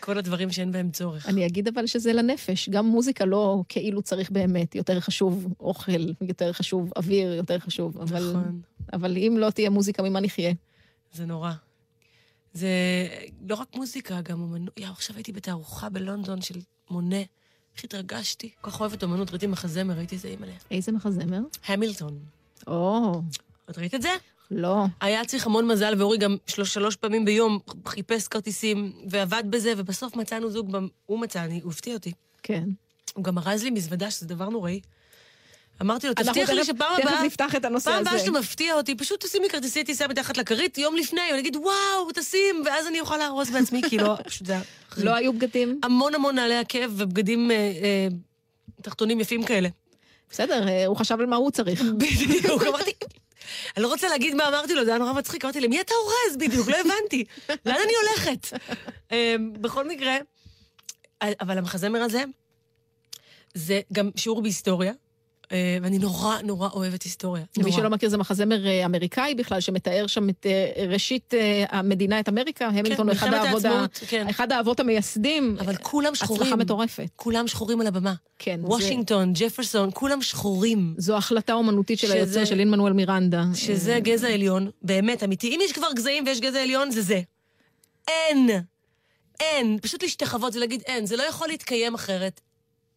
כל 0.00 0.18
הדברים 0.18 0.52
שאין 0.52 0.72
בהם 0.72 0.90
צורך. 0.90 1.26
אני 1.26 1.46
אגיד 1.46 1.68
אבל 1.68 1.86
שזה 1.86 2.12
לנפש, 2.12 2.68
גם 2.68 2.86
מוזיקה 2.86 3.24
לא 3.24 3.62
כאילו 3.68 4.02
צריך 4.02 4.30
באמת, 4.30 4.74
יותר 4.74 5.00
חשוב 5.00 5.46
אוכל, 5.60 5.92
יותר 6.20 6.52
חשוב 6.52 6.92
אוויר, 6.96 7.32
יותר 7.32 7.58
חשוב, 7.58 7.98
אבל, 7.98 8.30
נכון. 8.30 8.60
אבל 8.92 9.16
אם 9.16 9.36
לא 9.38 9.50
תהיה 9.50 9.70
מוזיקה, 9.70 10.02
ממה 10.02 10.20
נחיה? 10.20 10.52
זה 11.12 11.26
נורא. 11.26 11.52
זה 12.52 12.68
לא 13.48 13.54
רק 13.54 13.74
מוזיקה, 13.74 14.20
גם 14.20 14.40
אומנות. 14.40 14.78
יאו, 14.78 14.90
עכשיו 14.90 15.16
הייתי 15.16 15.32
בתערוכה 15.32 15.88
בלונדון 15.88 16.42
של 16.42 16.60
מונה. 16.90 17.22
איך 17.76 17.84
התרגשתי. 17.84 18.50
כל 18.60 18.70
כך 18.70 18.80
אוהבת 18.80 19.02
אומנות, 19.02 19.30
ראיתי 19.30 19.46
מחזמר, 19.46 19.94
ראיתי 19.94 20.14
איזה 20.14 20.28
אימא'לה. 20.28 20.54
איזה 20.70 20.92
מחזמר? 20.92 21.40
המילטון. 21.66 22.18
או, 22.66 23.22
את 23.70 23.78
ראית 23.78 23.94
את 23.94 24.02
זה? 24.02 24.10
לא. 24.50 24.84
היה 25.00 25.24
צריך 25.24 25.46
המון 25.46 25.66
מזל, 25.66 25.94
ואורי 25.98 26.18
גם 26.18 26.36
שלוש, 26.46 26.74
שלוש 26.74 26.96
פעמים 26.96 27.24
ביום 27.24 27.58
חיפש 27.86 28.28
כרטיסים, 28.28 28.92
ועבד 29.08 29.42
בזה, 29.50 29.72
ובסוף 29.76 30.16
מצאנו 30.16 30.50
זוג, 30.50 30.76
הוא 31.06 31.18
מצא, 31.18 31.44
אני, 31.44 31.60
הוא 31.64 31.72
הפתיע 31.72 31.94
אותי. 31.94 32.12
כן. 32.42 32.64
הוא 33.14 33.24
גם 33.24 33.38
ארז 33.38 33.64
לי 33.64 33.70
מזוודה, 33.70 34.10
שזה 34.10 34.26
דבר 34.26 34.48
נוראי. 34.48 34.80
אמרתי 35.82 36.06
לו, 36.08 36.14
תבטיח 36.14 36.50
לי 36.50 36.62
תכף- 36.62 36.66
שפעם 36.76 36.96
תכף 36.96 37.06
הבאה... 37.08 37.24
נפתח 37.24 37.54
את 37.54 37.64
הנושא 37.64 37.90
פעם 37.90 38.00
הזה. 38.00 38.10
הבאה 38.10 38.20
שאתה 38.20 38.38
מפתיע 38.38 38.74
אותי, 38.74 38.94
פשוט 38.94 39.24
תשים 39.24 39.42
לי 39.42 39.48
כרטיסי 39.48 39.84
טיסה 39.84 40.08
מתחת 40.08 40.36
לכרית 40.36 40.78
יום 40.78 40.96
לפני, 40.96 41.20
אני 41.30 41.38
אגיד, 41.40 41.56
וואו, 41.56 42.12
תשים, 42.14 42.62
ואז 42.66 42.86
אני 42.86 43.00
אוכל 43.00 43.16
לארוז 43.16 43.50
בעצמי, 43.50 43.80
כי 43.88 43.98
לא, 43.98 44.16
פשוט 44.24 44.46
זה. 44.46 44.56
לא 44.96 45.14
היו 45.14 45.32
בגדים? 45.32 45.80
המון 45.82 46.14
המון 46.14 46.34
נעלי 46.34 46.56
עקב 46.56 46.90
ובגדים 46.90 47.50
אה, 47.50 47.56
אה, 47.56 48.08
תחתונים 48.82 49.20
יפים 49.20 49.42
כאלה. 49.44 49.68
בסדר, 50.30 50.68
אה, 50.68 50.86
הוא 50.86 50.96
חשב 50.96 51.16
על 51.20 51.26
מה 51.26 51.36
הוא 51.36 51.50
צריך. 51.50 51.82
בדיוק, 51.98 52.62
אמרתי... 52.62 52.92
אני 53.78 53.82
לא 53.84 53.88
רוצה 53.88 54.08
להגיד 54.08 54.34
מה 54.34 54.48
אמרתי 54.48 54.74
לו, 54.74 54.84
זה 54.84 54.90
היה 54.90 54.98
נורא 54.98 55.12
מצחיק. 55.12 55.44
אמרתי, 55.44 55.60
למי 55.60 55.80
אתה 55.80 55.94
אורז 55.94 56.36
בדיוק? 56.36 56.68
לא 56.68 56.76
הבנתי. 56.76 57.24
לאן 57.66 57.76
אני 57.84 57.92
הולכת? 58.02 58.58
אה, 59.12 59.36
בכל 59.52 59.88
מקרה, 59.88 60.16
אבל 61.22 61.58
המחזמר 61.58 62.02
הזה, 62.02 62.24
זה 63.54 63.80
גם 63.92 64.10
שיעור 64.16 64.42
בהיסטוריה, 64.42 64.92
ואני 65.52 65.98
נורא 65.98 66.36
נורא 66.44 66.68
אוהבת 66.72 67.02
היסטוריה. 67.02 67.44
מי 67.56 67.62
נורא. 67.64 67.76
שלא 67.76 67.90
מכיר, 67.90 68.08
זה 68.08 68.16
מחזמר 68.16 68.66
אה, 68.66 68.84
אמריקאי 68.84 69.34
בכלל, 69.34 69.60
שמתאר 69.60 70.06
שם 70.06 70.28
את 70.28 70.46
אה, 70.46 70.84
ראשית 70.88 71.34
אה, 71.34 71.64
המדינה, 71.70 72.20
את 72.20 72.28
אמריקה. 72.28 72.66
המילטון 72.66 73.08
הוא 73.08 73.12
אחד 73.16 73.32
האבות 73.34 73.64
העצמאות, 73.64 74.00
כן. 74.08 74.28
אחד 74.28 74.52
האבות 74.52 74.80
המייסדים. 74.80 75.56
אבל 75.60 75.76
כולם 75.76 76.14
שחורים. 76.14 76.42
הצלחה 76.42 76.56
מטורפת. 76.56 77.08
כולם 77.16 77.48
שחורים 77.48 77.80
על 77.80 77.86
הבמה. 77.86 78.14
כן. 78.38 78.60
זה- 78.60 78.66
וושינגטון, 78.66 79.32
ג'פרסון, 79.34 79.90
כולם 79.94 80.22
שחורים. 80.22 80.94
זו 80.98 81.16
החלטה 81.16 81.52
אומנותית 81.52 81.98
של 81.98 82.06
שזה- 82.06 82.14
היוצר 82.16 82.44
של 82.44 82.54
לין 82.54 82.70
מנואל 82.70 82.92
מירנדה. 82.92 83.44
שזה 83.54 83.94
אה, 83.94 84.00
גזע 84.00 84.28
עליון, 84.28 84.70
באמת, 84.82 85.22
אמיתי. 85.22 85.48
אם 85.48 85.60
יש 85.64 85.72
כבר 85.72 85.88
גזעים 85.94 86.24
ויש 86.26 86.40
גזע 86.40 86.62
עליון, 86.62 86.90
זה 86.90 87.02
זה. 87.02 87.20
אין. 88.08 88.48
אין. 89.40 89.78
פשוט 89.82 90.02
להשתחוות 90.02 90.56
ולהגיד 90.56 90.82
אין. 90.86 91.06
זה 91.06 91.16
לא 91.16 91.22
יכול 91.22 91.48
להתקיים 91.48 91.94
אחרת. 91.94 92.40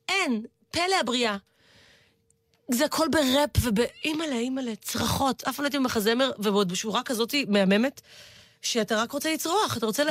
אין. 0.10 0.42
פלא 0.72 0.84
הבריאה. 1.02 1.38
זה 2.74 2.86
הכל 2.86 3.08
בראפ 3.12 3.50
ובאימא'לה, 3.62 4.36
אימא'לה, 4.36 4.76
צרחות. 4.76 5.44
אף 5.44 5.56
פעם 5.56 5.64
לא 5.64 5.68
הייתי 5.68 5.78
במחזמר, 5.78 6.32
ועוד 6.40 6.72
בשורה 6.72 7.04
כזאת 7.04 7.36
מהממת, 7.48 8.02
שאתה 8.62 9.02
רק 9.02 9.12
רוצה 9.12 9.34
לצרוח. 9.34 9.78
אתה 9.78 9.86
רוצה 9.86 10.04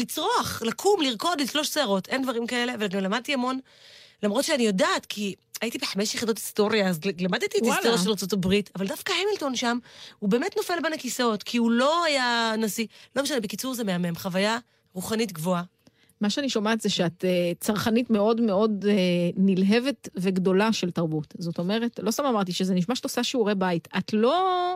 לצרוח, 0.00 0.62
לקום, 0.62 1.00
לרקוד, 1.00 1.40
לתלוש 1.40 1.68
שערות. 1.68 2.08
אין 2.08 2.22
דברים 2.22 2.46
כאלה, 2.46 2.74
וגם 2.80 3.00
למדתי 3.00 3.34
המון, 3.34 3.58
למרות 4.22 4.44
שאני 4.44 4.62
יודעת, 4.62 5.06
כי 5.06 5.34
הייתי 5.60 5.78
בחמש 5.78 6.14
יחידות 6.14 6.36
היסטוריה, 6.36 6.88
אז 6.88 7.00
למדתי 7.20 7.46
את 7.46 7.62
וואלה. 7.62 7.90
היסטוריה 7.90 8.18
של 8.18 8.26
הברית, 8.32 8.70
אבל 8.76 8.86
דווקא 8.86 9.12
המילטון 9.22 9.56
שם, 9.56 9.78
הוא 10.18 10.30
באמת 10.30 10.56
נופל 10.56 10.80
בין 10.82 10.92
הכיסאות, 10.92 11.42
כי 11.42 11.58
הוא 11.58 11.70
לא 11.70 12.04
היה 12.04 12.54
נשיא. 12.58 12.86
לא 13.16 13.22
משנה, 13.22 13.40
בקיצור 13.40 13.74
זה 13.74 13.84
מהמם, 13.84 14.16
חוויה 14.16 14.58
רוחנית 14.94 15.32
גבוהה. 15.32 15.62
מה 16.20 16.30
שאני 16.30 16.48
שומעת 16.48 16.80
זה 16.80 16.90
שאת 16.90 17.24
אה, 17.24 17.52
צרכנית 17.60 18.10
מאוד 18.10 18.40
מאוד 18.40 18.84
אה, 18.88 18.94
נלהבת 19.36 20.08
וגדולה 20.14 20.72
של 20.72 20.90
תרבות. 20.90 21.34
זאת 21.38 21.58
אומרת, 21.58 22.00
לא 22.02 22.10
סתם 22.10 22.24
אמרתי 22.24 22.52
שזה 22.52 22.74
נשמע 22.74 22.94
שאת 22.94 23.04
עושה 23.04 23.24
שיעורי 23.24 23.54
בית. 23.54 23.88
את 23.98 24.12
לא 24.12 24.74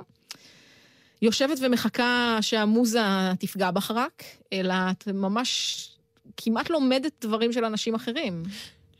יושבת 1.22 1.58
ומחכה 1.60 2.38
שהמוזה 2.40 3.00
תפגע 3.38 3.70
בך 3.70 3.90
רק, 3.90 4.22
אלא 4.52 4.74
את 4.90 5.08
ממש 5.08 5.88
כמעט 6.36 6.70
לומדת 6.70 7.12
דברים 7.20 7.52
של 7.52 7.64
אנשים 7.64 7.94
אחרים. 7.94 8.42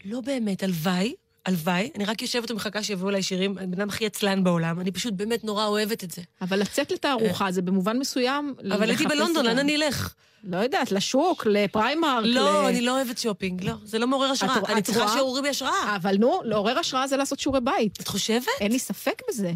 לא 0.05 0.21
באמת, 0.21 0.63
הלוואי, 0.63 1.15
הלוואי, 1.47 1.91
אני 1.97 2.05
רק 2.05 2.23
יושבת 2.23 2.51
ומחכה 2.51 2.83
שיביאו 2.83 3.09
אליי 3.09 3.23
שירים, 3.23 3.59
אני 3.59 3.67
בן 3.67 3.81
אדם 3.81 3.89
הכי 3.89 4.07
עצלן 4.07 4.45
בעולם, 4.45 4.81
אני 4.81 4.91
פשוט 4.91 5.15
באמת 5.15 5.45
נורא 5.45 5.67
אוהבת 5.67 6.05
את 6.05 6.11
זה. 6.11 6.23
אבל 6.43 6.61
לצאת 6.61 6.93
לתערוכה 6.93 7.53
זה 7.53 7.63
במובן 7.63 7.99
מסוים 7.99 8.55
אבל 8.75 8.89
הייתי 8.89 9.07
בלונדון, 9.07 9.47
לאן 9.47 9.59
אני 9.59 9.77
אלך? 9.77 10.15
לא 10.45 10.57
יודעת, 10.57 10.93
לשוק, 10.93 11.47
לפריימרק. 11.47 12.25
לא, 12.27 12.63
ל- 12.63 12.67
אני 12.67 12.81
לא 12.81 12.91
אוהבת 12.97 13.19
שופינג, 13.19 13.65
לא, 13.65 13.73
זה 13.85 13.99
לא 13.99 14.07
מעורר 14.07 14.31
השראה. 14.31 14.59
את- 14.59 14.71
אני 14.71 14.81
את 14.81 14.85
צריכה 14.85 15.03
רואה? 15.03 15.13
שיעורי 15.15 15.43
בהשראה. 15.43 15.97
אבל 15.97 16.17
נו, 16.19 16.41
לעורר 16.45 16.79
השראה 16.79 17.07
זה 17.07 17.17
לעשות 17.17 17.39
שיעורי 17.41 17.61
בית. 17.61 18.01
את 18.01 18.09
חושבת? 18.09 18.47
אין 18.61 18.73
לי 18.73 18.79
ספק 18.79 19.23
בזה. 19.29 19.53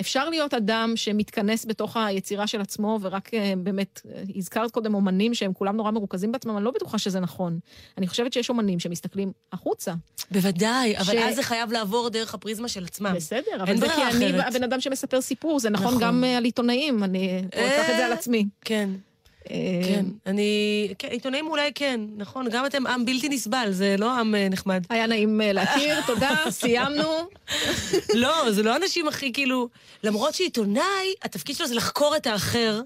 אפשר 0.00 0.28
להיות 0.28 0.54
אדם 0.54 0.92
שמתכנס 0.96 1.64
בתוך 1.66 1.96
היצירה 1.96 2.46
של 2.46 2.60
עצמו, 2.60 2.98
ורק 3.02 3.34
אה, 3.34 3.52
באמת, 3.56 4.00
אה, 4.14 4.22
הזכרת 4.36 4.70
קודם 4.70 4.94
אומנים 4.94 5.34
שהם 5.34 5.52
כולם 5.52 5.76
נורא 5.76 5.90
מרוכזים 5.90 6.32
בעצמם, 6.32 6.56
אני 6.56 6.64
לא 6.64 6.70
בטוחה 6.70 6.98
שזה 6.98 7.20
נכון. 7.20 7.58
אני 7.98 8.06
חושבת 8.08 8.32
שיש 8.32 8.48
אומנים 8.50 8.78
שמסתכלים 8.78 9.32
החוצה. 9.52 9.92
בוודאי, 10.30 10.96
אבל 10.98 11.04
ש- 11.04 11.16
אז 11.28 11.34
זה 11.36 11.42
חייב 11.42 11.72
לעבור 11.72 12.08
דרך 12.08 12.34
הפריזמה 12.34 12.68
של 12.68 12.84
עצמם. 12.84 13.12
בסדר, 13.16 13.62
אבל 13.62 13.76
זה 13.76 13.86
כי 13.88 14.02
אני 14.02 14.10
אחרת. 14.30 14.44
הבן 14.54 14.62
אדם 14.64 14.80
שמספר 14.80 15.20
סיפור, 15.20 15.58
זה 15.60 15.70
נכון 15.70 15.86
נכון. 15.86 16.02
גם 16.02 16.24
אה, 16.24 16.36
על 16.36 16.44
עיתונאים, 16.44 17.04
אני 17.04 17.42
אקח 17.48 17.90
את 17.90 17.96
זה 17.96 18.06
על 18.06 18.12
עצמי. 18.12 18.46
כן, 18.64 18.90
כן. 19.48 20.04
אני... 20.26 20.88
כן, 20.98 21.08
עיתונאים 21.08 21.46
אולי 21.46 21.72
כן, 21.74 22.00
נכון, 22.16 22.48
גם 22.50 22.66
אתם 22.66 22.86
עם 22.86 23.04
בלתי 23.04 23.28
נסבל, 23.28 23.68
זה 23.70 23.96
לא 23.98 24.12
עם 24.18 24.34
אה, 24.34 24.48
נחמד. 24.48 24.82
היה 24.90 25.06
נעים 25.06 25.40
אה, 25.40 25.52
להכיר, 25.52 26.00
תודה, 26.06 26.36
סיימנו. 26.50 27.28
לא, 28.14 28.50
זה 28.50 28.62
לא 28.62 28.72
האנשים 28.72 29.08
הכי 29.08 29.32
כאילו... 29.32 29.68
למרות 30.04 30.34
שעיתונאי, 30.34 31.14
התפקיד 31.22 31.56
שלו 31.56 31.66
זה 31.66 31.74
לחקור 31.74 32.16
את 32.16 32.26
האחר, 32.26 32.80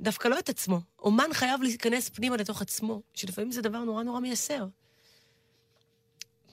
דווקא 0.00 0.28
לא 0.28 0.38
את 0.38 0.48
עצמו. 0.48 0.80
אומן 1.02 1.28
חייב 1.32 1.62
להיכנס 1.62 2.08
פנימה 2.08 2.36
לתוך 2.36 2.62
עצמו, 2.62 3.02
שלפעמים 3.14 3.52
זה 3.52 3.62
דבר 3.62 3.78
נורא 3.78 4.02
נורא 4.02 4.20
מייסר. 4.20 4.64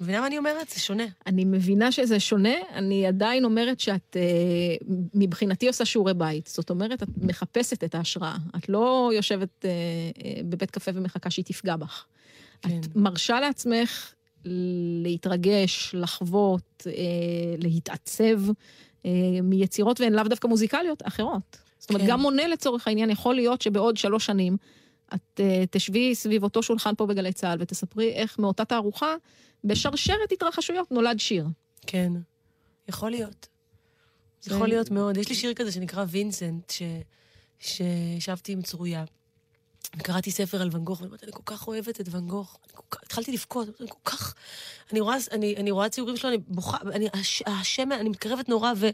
מבינה 0.02 0.22
מה 0.22 0.28
אני 0.28 0.38
אומרת? 0.38 0.70
זה 0.70 0.80
שונה. 0.80 1.04
אני 1.28 1.46
מבינה 1.46 1.92
שזה 1.92 2.20
שונה, 2.20 2.54
אני 2.74 3.08
עדיין 3.08 3.46
אומרת 3.46 3.80
שאת 3.80 4.18
אה, 4.20 4.76
מבחינתי 5.14 5.68
עושה 5.68 5.86
שיעורי 5.86 6.14
בית. 6.14 6.48
זאת 6.48 6.70
אומרת, 6.70 7.04
את 7.04 7.08
מחפשת 7.22 7.84
את 7.84 7.96
ההשראה. 7.96 8.36
את 8.58 8.70
לא 8.70 9.12
יושבת 9.16 9.66
אה, 9.66 9.70
אה, 10.26 10.42
בבית 10.44 10.72
קפה 10.72 10.92
ומחכה 10.94 11.30
שהיא 11.30 11.46
תפגע 11.46 11.76
בך. 11.76 12.06
כן. 12.62 12.80
את 12.80 12.96
מרשה 12.96 13.40
לעצמך 13.40 14.14
להתרגש, 15.04 15.92
לחוות, 15.94 16.88
אה, 16.88 16.92
להתעצב 17.58 18.42
אה, 19.06 19.12
מיצירות, 19.44 20.02
והן 20.02 20.14
לאו 20.14 20.24
דווקא 20.24 20.48
מוזיקליות, 20.48 21.08
אחרות. 21.08 21.58
זאת 21.80 21.90
אומרת, 21.90 22.02
כן. 22.02 22.08
גם 22.10 22.20
מונה 22.20 22.48
לצורך 22.48 22.88
העניין, 22.88 23.10
יכול 23.10 23.36
להיות 23.36 23.62
שבעוד 23.62 23.98
שלוש 23.98 24.26
שנים 24.26 24.58
את 25.16 25.40
אה, 25.40 25.64
תשבי 25.72 26.16
סביב 26.16 26.44
אותו 26.44 26.64
שולחן 26.64 26.96
פה 26.96 27.06
בגלי 27.06 27.34
צה"ל 27.34 27.58
ותספרי 27.62 28.12
איך 28.12 28.40
מאותה 28.40 28.66
תערוכה, 28.66 29.16
בשרשרת 29.64 30.32
התרחשויות 30.32 30.92
נולד 30.92 31.20
שיר. 31.20 31.46
כן, 31.88 32.12
יכול 32.90 33.12
להיות. 33.12 33.48
זה- 34.42 34.56
יכול 34.56 34.68
להיות 34.68 34.92
מאוד. 34.92 35.18
יש 35.18 35.30
לי 35.30 35.36
שיר 35.36 35.54
כזה 35.54 35.72
שנקרא 35.72 36.06
וינסנט, 36.10 36.70
ש... 36.72 36.82
שישבתי 37.60 38.52
עם 38.52 38.62
צרויה. 38.62 39.04
קראתי 39.98 40.32
ספר 40.32 40.62
על 40.62 40.70
ואן 40.72 40.84
גוך, 40.84 41.02
ואמרתי, 41.02 41.26
אני 41.26 41.32
כל 41.34 41.42
כך 41.46 41.68
אוהבת 41.68 42.02
את 42.02 42.06
ואן 42.12 42.28
גוך. 42.28 42.60
כך... 42.92 43.00
התחלתי 43.04 43.32
לבכות, 43.32 43.68
אני 43.82 43.90
כל 43.90 44.12
כך... 44.12 44.36
אני 44.92 45.00
רואה, 45.00 45.16
אני, 45.32 45.56
אני 45.58 45.72
רואה 45.72 45.90
ציורים 45.90 46.18
שלו, 46.18 46.30
אני 46.30 46.38
בוכה, 46.48 46.78
אני, 46.94 47.08
הש, 47.14 47.44
השמן, 47.46 47.92
אני 47.92 48.10
מתקרבת 48.10 48.50
נורא 48.50 48.72
ו, 48.78 48.90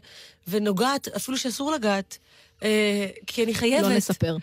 ונוגעת, 0.48 1.08
אפילו 1.08 1.38
שאסור 1.38 1.72
לגעת, 1.72 2.18
אה, 2.62 3.06
כי 3.26 3.44
אני 3.44 3.54
חייבת. 3.54 3.82
לא 3.88 3.96
נספר. 3.96 4.36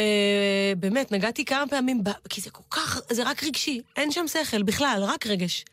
אה, 0.00 0.72
באמת, 0.78 1.12
נגעתי 1.12 1.44
כמה 1.44 1.64
פעמים, 1.66 2.04
ב... 2.04 2.10
כי 2.28 2.40
זה 2.40 2.50
כל 2.50 2.62
כך, 2.70 3.00
זה 3.10 3.22
רק 3.30 3.44
רגשי, 3.44 3.80
אין 3.96 4.12
שם 4.12 4.24
שכל 4.28 4.62
בכלל, 4.62 5.02
רק 5.06 5.26
רגש. 5.26 5.64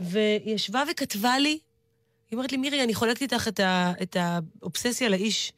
והיא 0.00 0.54
ישבה 0.54 0.82
וכתבה 0.90 1.38
לי, 1.38 1.58
היא 2.30 2.36
אומרת 2.36 2.52
לי, 2.52 2.58
מירי, 2.58 2.84
אני 2.84 2.94
חולקת 2.94 3.22
איתך 3.22 3.48
את, 3.48 3.60
ה... 3.60 3.92
את 4.02 4.16
האובססיה 4.20 5.08
לאיש. 5.08 5.52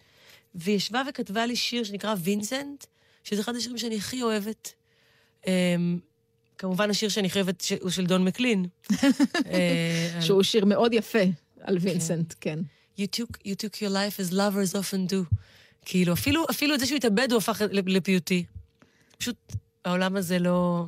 והיא 0.55 0.77
ישבה 0.77 1.03
וכתבה 1.09 1.47
לי 1.47 1.57
שיר 1.57 1.85
שנקרא 1.85 2.15
וינסנט, 2.19 2.85
שזה 3.25 3.41
אחד 3.41 3.57
השירים 3.57 3.79
שאני 3.79 3.97
הכי 3.97 4.23
אוהבת. 4.23 4.73
אה, 5.47 5.77
כמובן, 6.59 6.91
השיר 6.91 7.09
שאני 7.09 7.27
הכי 7.27 7.39
אוהבת 7.39 7.61
ש... 7.61 7.73
הוא 7.81 7.91
של 7.91 8.07
דון 8.07 8.25
מקלין. 8.25 8.67
אה, 9.53 10.19
שהוא 10.21 10.43
שיר 10.43 10.65
מאוד 10.65 10.95
יפה 10.95 11.23
על 11.61 11.79
וינסנט, 11.81 12.35
כן. 12.41 12.59
you 12.99 13.03
took, 13.17 13.49
you 13.49 13.55
took 13.55 13.77
your 13.77 13.91
life 13.91 14.21
as 14.21 14.33
lovers 14.33 14.75
often 14.75 15.13
do. 15.13 15.37
כאילו, 15.85 16.13
אפילו, 16.13 16.45
אפילו 16.51 16.75
את 16.75 16.81
זה 16.81 16.87
שהוא 16.87 16.97
התאבד 16.97 17.33
הוא 17.33 17.39
הפך 17.39 17.63
לפיוטי. 17.71 18.45
פשוט, 19.19 19.37
העולם 19.85 20.17
הזה 20.17 20.39
לא... 20.39 20.87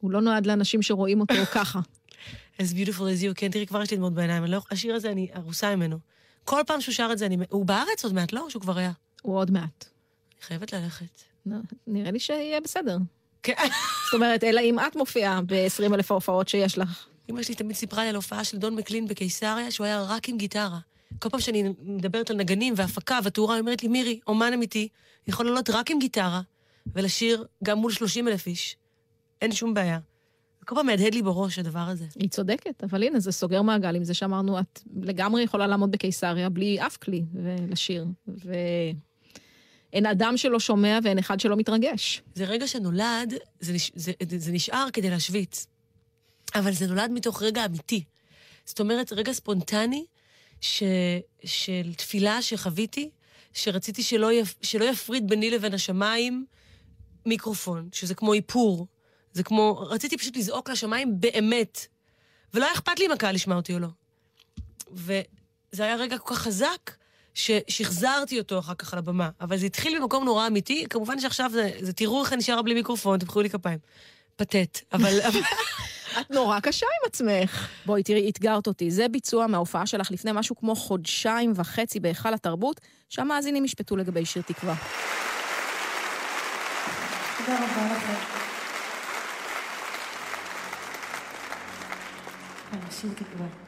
הוא 0.00 0.10
לא 0.10 0.20
נועד 0.20 0.46
לאנשים 0.46 0.82
שרואים 0.82 1.20
אותו 1.20 1.34
ככה. 1.52 1.80
as 2.60 2.64
beautiful 2.64 3.00
as 3.00 3.22
you, 3.22 3.34
כן, 3.34 3.50
תראי, 3.50 3.66
כבר 3.66 3.82
יש 3.82 3.90
לי 3.90 3.96
דמעות 3.96 4.14
בעיניים. 4.14 4.44
לא, 4.44 4.60
השיר 4.70 4.94
הזה, 4.94 5.10
אני 5.10 5.28
ארוסה 5.36 5.76
ממנו. 5.76 5.98
כל 6.44 6.60
פעם 6.66 6.80
שהוא 6.80 6.92
שר 6.92 7.08
את 7.12 7.18
זה, 7.18 7.26
אני... 7.26 7.36
הוא 7.50 7.66
בארץ 7.66 8.04
עוד 8.04 8.12
מעט, 8.12 8.32
לא? 8.32 8.46
שהוא 8.50 8.62
כבר 8.62 8.78
היה. 8.78 8.92
הוא 9.22 9.36
עוד 9.36 9.50
מעט. 9.50 9.84
אני 10.34 10.42
חייבת 10.42 10.72
ללכת. 10.72 11.22
נראה 11.86 12.10
לי 12.10 12.18
שיהיה 12.18 12.60
בסדר. 12.60 12.98
כן. 13.42 13.54
זאת 14.04 14.14
אומרת, 14.14 14.44
אלא 14.44 14.60
אם 14.60 14.78
את 14.78 14.96
מופיעה 14.96 15.40
ב-20 15.46 15.94
אלף 15.94 16.10
ההופעות 16.10 16.48
שיש 16.48 16.78
לך. 16.78 17.06
אמא 17.30 17.42
שלי 17.42 17.54
תמיד 17.54 17.76
סיפרה 17.76 18.02
לי 18.02 18.08
על 18.08 18.16
הופעה 18.16 18.44
של 18.44 18.58
דון 18.58 18.74
מקלין 18.74 19.08
בקיסריה, 19.08 19.70
שהוא 19.70 19.84
היה 19.84 20.02
רק 20.02 20.28
עם 20.28 20.36
גיטרה. 20.36 20.78
כל 21.18 21.28
פעם 21.28 21.40
שאני 21.40 21.74
מדברת 21.82 22.30
על 22.30 22.36
נגנים 22.36 22.74
והפקה 22.76 23.18
ותאורה, 23.24 23.54
היא 23.54 23.60
אומרת 23.60 23.82
לי, 23.82 23.88
מירי, 23.88 24.20
אומן 24.26 24.52
אמיתי, 24.52 24.88
יכול 25.26 25.46
לעלות 25.46 25.70
רק 25.70 25.90
עם 25.90 25.98
גיטרה 25.98 26.40
ולשיר 26.94 27.44
גם 27.64 27.78
מול 27.78 27.92
30 27.92 28.28
אלף 28.28 28.46
איש. 28.46 28.76
אין 29.42 29.52
שום 29.52 29.74
בעיה. 29.74 29.98
כל 30.64 30.74
פעם 30.74 30.86
מהדהד 30.86 31.14
לי 31.14 31.22
בראש 31.22 31.58
הדבר 31.58 31.78
הזה. 31.78 32.04
היא 32.18 32.28
צודקת, 32.28 32.84
אבל 32.84 33.02
הנה, 33.02 33.20
זה 33.20 33.32
סוגר 33.32 33.62
מעגל 33.62 33.96
עם 33.96 34.04
זה 34.04 34.14
שאמרנו, 34.14 34.60
את 34.60 34.80
לגמרי 35.02 35.42
יכולה 35.42 35.66
לעמוד 35.66 35.90
בקיסריה 35.90 36.48
בלי 36.48 36.86
אף 36.86 36.96
כלי 36.96 37.24
ולשיר. 37.34 38.06
ואין 38.28 40.06
אדם 40.06 40.36
שלא 40.36 40.60
שומע 40.60 40.98
ואין 41.04 41.18
אחד 41.18 41.40
שלא 41.40 41.56
מתרגש. 41.56 42.22
זה 42.34 42.44
רגע 42.44 42.66
שנולד, 42.66 43.34
זה, 43.60 43.72
נש... 43.72 43.92
זה, 43.94 44.12
זה 44.36 44.52
נשאר 44.52 44.86
כדי 44.92 45.10
להשוויץ. 45.10 45.66
אבל 46.54 46.72
זה 46.72 46.86
נולד 46.86 47.10
מתוך 47.10 47.42
רגע 47.42 47.64
אמיתי. 47.64 48.04
זאת 48.64 48.80
אומרת, 48.80 49.12
רגע 49.12 49.32
ספונטני 49.32 50.04
ש... 50.64 50.82
של 51.44 51.94
תפילה 51.96 52.42
שחוויתי, 52.42 53.10
שרציתי 53.52 54.02
שלא, 54.02 54.32
יפ... 54.32 54.54
שלא 54.62 54.84
יפריד 54.84 55.28
ביני 55.28 55.50
לבין 55.50 55.74
השמיים 55.74 56.46
מיקרופון, 57.26 57.88
שזה 57.92 58.14
כמו 58.14 58.34
איפור. 58.34 58.86
זה 59.32 59.42
כמו, 59.42 59.78
רציתי 59.90 60.16
פשוט 60.18 60.36
לזעוק 60.36 60.70
לשמיים 60.70 61.20
באמת. 61.20 61.86
ולא 62.54 62.64
היה 62.64 62.74
אכפת 62.74 62.98
לי 62.98 63.06
אם 63.06 63.12
הקהל 63.12 63.34
ישמע 63.34 63.56
אותי 63.56 63.74
או 63.74 63.78
לא. 63.78 63.88
וזה 64.92 65.84
היה 65.84 65.96
רגע 65.96 66.18
כל 66.18 66.34
כך 66.34 66.40
חזק, 66.40 66.90
ששחזרתי 67.34 68.38
אותו 68.38 68.58
אחר 68.58 68.74
כך 68.74 68.92
על 68.92 68.98
הבמה. 68.98 69.30
אבל 69.40 69.56
זה 69.56 69.66
התחיל 69.66 69.98
במקום 70.00 70.24
נורא 70.24 70.46
אמיתי, 70.46 70.86
כמובן 70.90 71.20
שעכשיו 71.20 71.50
זה, 71.52 71.70
זה 71.80 71.92
תראו 71.92 72.22
איך 72.22 72.32
אני 72.32 72.38
נשארה 72.38 72.62
בלי 72.62 72.74
מיקרופון, 72.74 73.18
תמחאו 73.18 73.42
לי 73.42 73.50
כפיים. 73.50 73.78
פתט, 74.36 74.80
אבל... 74.92 75.20
את 76.20 76.30
נורא 76.30 76.60
קשה 76.60 76.86
עם 76.86 77.08
עצמך. 77.08 77.68
בואי, 77.86 78.02
תראי, 78.02 78.30
אתגרת 78.30 78.66
אותי. 78.66 78.90
זה 78.90 79.08
ביצוע 79.08 79.46
מההופעה 79.46 79.86
שלך 79.86 80.10
לפני 80.10 80.30
משהו 80.34 80.56
כמו 80.56 80.76
חודשיים 80.76 81.52
וחצי 81.56 82.00
בהיכל 82.00 82.34
התרבות, 82.34 82.80
שהמאזינים 83.08 83.64
ישפטו 83.64 83.96
לגבי 83.96 84.24
שיר 84.24 84.42
תקווה. 84.42 84.74
תודה 87.38 87.56
רבה 87.56 87.96
לכם. 87.96 88.44
שיר 92.90 93.10
תקווה. 93.16 93.63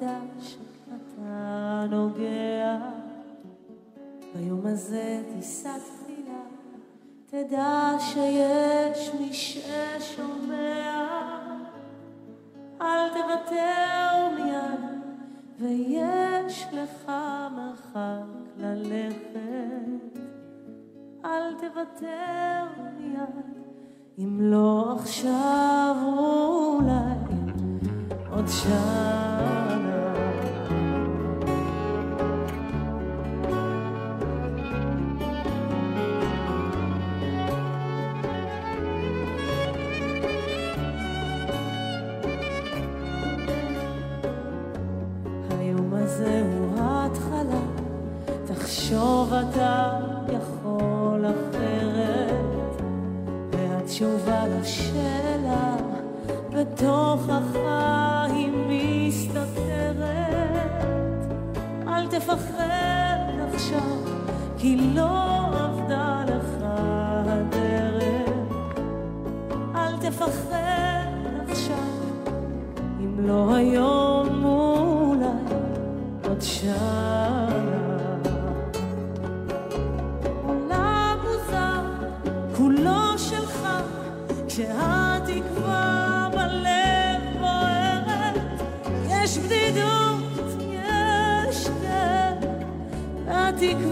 בדף 0.00 0.10
חדש 0.40 0.56
אתה 0.88 1.84
נוגע, 1.90 2.78
ביום 4.34 4.66
הזה 4.66 5.22
תישא 5.34 5.72
תפילה, 5.78 6.40
תדע 7.26 7.96
שיש 7.98 9.10
מי 9.20 9.32
ששומע, 9.32 10.98
אל 12.80 13.08
תוותר 13.08 14.28
מיד, 14.36 15.00
ויש 15.58 16.66
לך 16.72 17.12
מרחק 17.56 18.24
ללכת, 18.58 20.18
אל 21.24 21.54
תוותר 21.54 22.64
מיד, 22.98 23.44
אם 24.18 24.38
לא 24.40 24.94
עכשיו 24.98 25.96
אולי 26.18 27.39
עוד 28.30 28.48
שנה. 28.48 29.20
לשאלה 54.60 55.76
בתוך 56.50 57.28
תפחד 62.10 63.18
עכשיו, 63.54 63.96
כי 64.58 64.76
לא 64.94 65.46
עבדה 65.46 66.24
לך 66.26 66.64
הדרך. 67.26 68.30
אל 69.74 69.96
תפחד 69.96 71.06
עכשיו, 71.48 71.76
אם 73.00 73.26
לא 73.28 73.54
היום 73.54 74.44
אולי 74.44 75.26
עוד 76.28 76.40
שעה. 76.40 77.39
romantic 93.60 93.89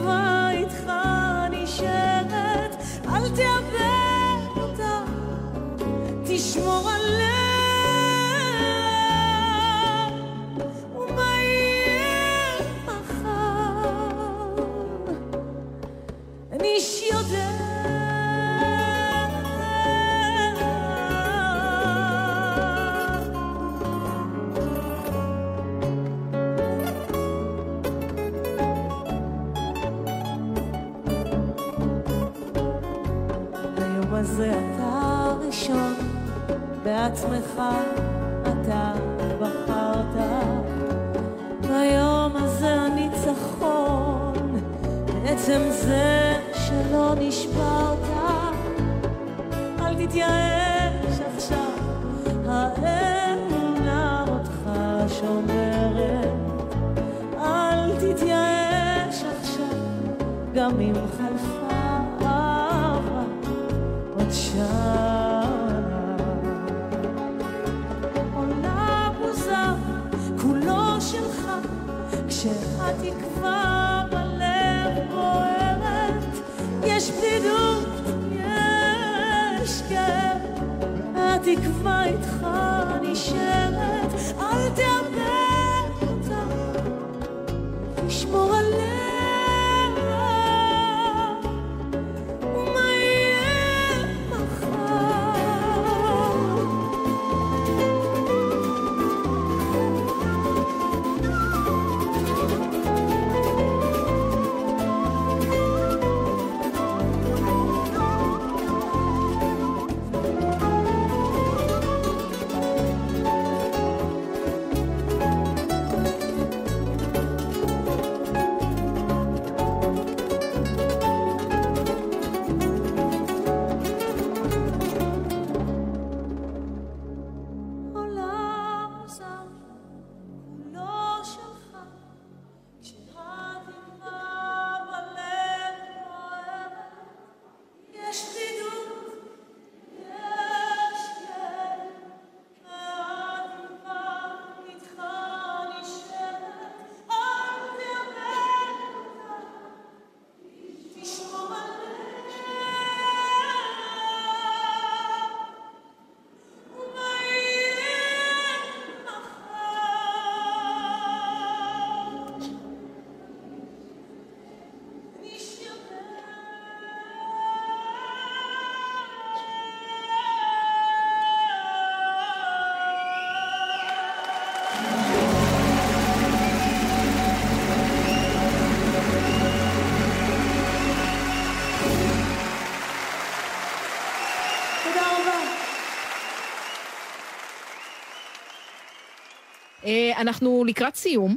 אנחנו 190.19 190.65
לקראת 190.65 190.97
סיום, 190.97 191.37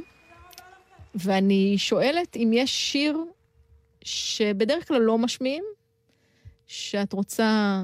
ואני 1.14 1.74
שואלת 1.78 2.36
אם 2.36 2.50
יש 2.54 2.92
שיר 2.92 3.18
שבדרך 4.04 4.88
כלל 4.88 5.00
לא 5.00 5.18
משמיעים, 5.18 5.64
שאת 6.66 7.12
רוצה 7.12 7.82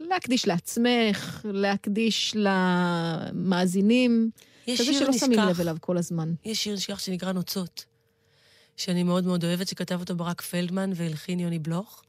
להקדיש 0.00 0.46
לעצמך, 0.46 1.40
להקדיש 1.44 2.34
למאזינים, 2.36 4.30
כזה 4.64 4.84
שלא 4.84 5.12
שמים 5.12 5.32
נשכח. 5.32 5.48
לב 5.48 5.60
אליו 5.60 5.76
כל 5.80 5.98
הזמן. 5.98 6.34
יש 6.44 6.64
שיר 6.64 6.74
נשכח 6.74 6.98
שנקרא 6.98 7.32
נוצות, 7.32 7.84
שאני 8.76 9.02
מאוד 9.02 9.24
מאוד 9.24 9.44
אוהבת, 9.44 9.68
שכתב 9.68 10.00
אותו 10.00 10.16
ברק 10.16 10.40
פלדמן 10.40 10.90
והלחין 10.94 11.40
יוני 11.40 11.58
בלוך. 11.58 12.02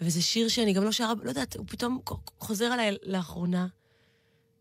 וזה 0.00 0.22
שיר 0.22 0.48
שאני 0.48 0.72
גם 0.72 0.84
לא 0.84 0.92
שרה, 0.92 1.12
לא 1.22 1.28
יודעת, 1.28 1.56
הוא 1.56 1.66
פתאום 1.68 2.00
חוזר 2.38 2.64
עליי 2.64 2.96
לאחרונה. 3.02 3.66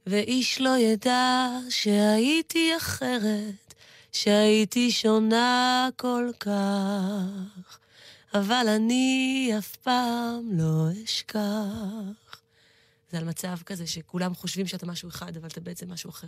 ואיש 0.09 0.61
לא 0.61 0.77
ידע 0.77 1.49
שהייתי 1.69 2.77
אחרת, 2.77 3.73
שהייתי 4.11 4.91
שונה 4.91 5.89
כל 5.95 6.29
כך, 6.39 7.79
אבל 8.33 8.65
אני 8.75 9.51
אף 9.57 9.75
פעם 9.75 10.49
לא 10.51 10.87
אשכח. 11.03 12.41
זה 13.11 13.17
על 13.17 13.23
מצב 13.23 13.57
כזה 13.65 13.87
שכולם 13.87 14.35
חושבים 14.35 14.67
שאתה 14.67 14.85
משהו 14.85 15.09
אחד, 15.09 15.37
אבל 15.37 15.47
אתה 15.47 15.61
בעצם 15.61 15.91
משהו 15.91 16.09
אחר. 16.09 16.27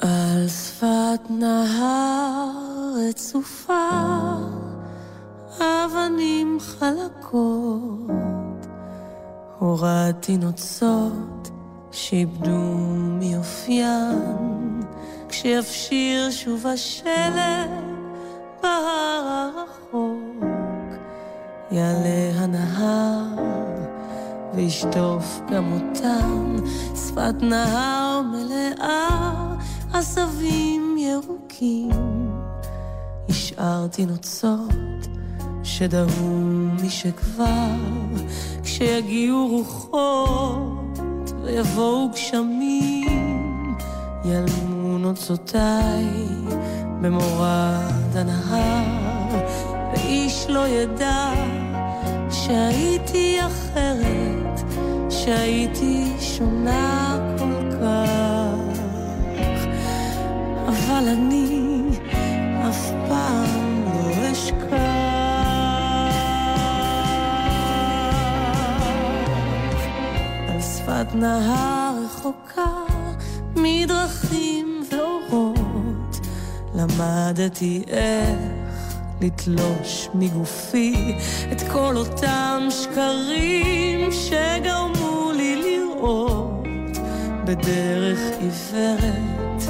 על 0.00 0.48
שפת 0.48 1.30
נהר 1.30 2.50
רצופה, 3.08 3.88
אבנים 5.58 6.58
חלקות, 6.60 8.43
הורדתי 9.58 10.36
נוצות 10.36 11.50
שאיבדו 11.92 12.76
מיופיין, 13.18 14.80
כשיפשיר 15.28 16.30
שוב 16.30 16.66
השלג 16.66 17.70
בהר 18.62 19.52
הרחוק, 19.54 20.44
יעלה 21.70 22.32
הנהר 22.34 23.24
וישטוף 24.54 25.40
גם 25.52 25.72
אותן, 25.72 26.56
שפת 26.94 27.34
נהר 27.42 28.22
מלאה 28.22 29.54
עשבים 29.92 30.96
ירוקים. 30.98 32.30
השארתי 33.28 34.06
נוצות 34.06 35.08
שדהו 35.64 36.38
משכבר, 36.84 37.74
כשיגיעו 38.62 39.48
רוחות 39.48 41.32
ויבואו 41.42 42.10
גשמים, 42.12 43.76
ילמו 44.24 44.98
נוצותיי 44.98 46.04
במורד 47.00 48.14
הנהר, 48.14 49.46
ואיש 49.92 50.46
לא 50.48 50.68
ידע 50.68 51.32
שהייתי 52.30 53.38
אחרת, 53.46 54.60
שהייתי 55.10 56.12
שונה 56.20 57.18
כל 57.38 57.70
כך. 57.70 58.80
אבל 60.68 61.08
אני 61.08 61.80
אף 62.68 62.90
פעם 63.08 63.84
לא 63.84 64.32
אשכח. 64.32 64.63
שפת 70.94 71.14
נהר 71.14 71.94
מדרכים 73.56 74.82
ואורות, 74.90 76.20
למדתי 76.74 77.82
איך 77.88 78.96
לתלוש 79.20 80.08
מגופי 80.14 81.16
את 81.52 81.62
כל 81.72 81.96
אותם 81.96 82.68
שקרים 82.70 84.12
שגרמו 84.12 85.32
לי 85.36 85.56
לראות 85.56 86.98
בדרך 87.44 88.20
עיוורת 88.40 89.62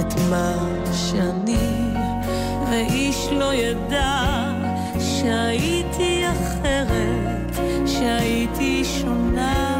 את 0.00 0.14
מה 0.30 0.54
שאני, 0.92 1.92
ואיש 2.70 3.28
לא 3.32 3.54
ידע 3.54 4.52
שהייתי 4.98 6.22
אחרת, 6.28 7.56
שהייתי 7.86 8.84
שונה 8.84 9.75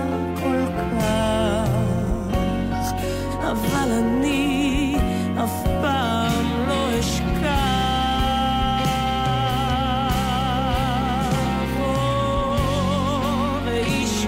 אבל 3.51 3.92
אני 3.92 4.97
אף 5.44 5.62
פעם 5.82 6.68
לא 6.68 7.01
אשכח. 7.01 7.76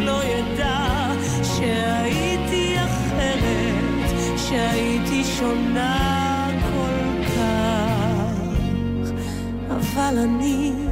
לא 0.01 0.21
שהייתי 1.43 2.77
אחרת, 2.77 4.39
שהייתי 4.39 5.25
שונה 5.25 6.49
כל 6.73 7.25
כך, 7.25 9.11
אבל 9.69 10.19
אני 10.19 10.88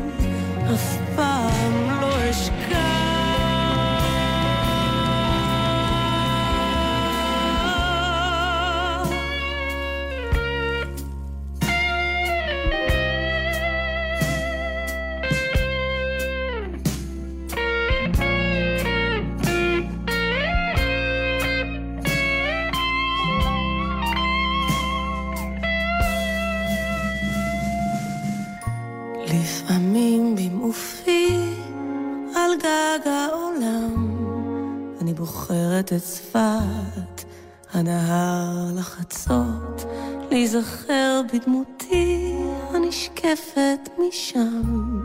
שפת 35.99 37.25
הנהר 37.73 38.73
לחצות, 38.75 39.85
להיזכר 40.31 41.21
בדמותי 41.33 42.35
הנשקפת 42.75 43.89
משם, 43.99 45.01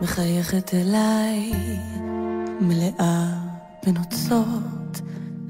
מחייכת 0.00 0.74
אליי, 0.74 1.52
מלאה 2.60 3.32
בנוצות, 3.86 5.00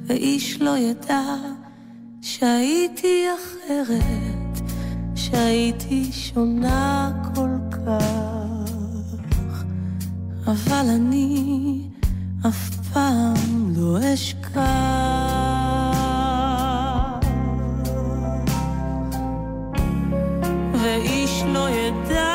ואיש 0.07 0.61
לא 0.61 0.79
ידע 0.79 1.37
שהייתי 2.23 3.25
אחרת, 3.35 4.71
שהייתי 5.15 6.13
שונה 6.13 7.13
כל 7.35 7.51
כך, 7.71 9.65
אבל 10.47 10.87
אני 10.89 11.81
אף 12.49 12.86
פעם 12.97 13.73
לא 13.77 13.99
אשכח. 14.15 14.61
ואיש 20.73 21.43
לא 21.47 21.69
ידע 21.71 22.26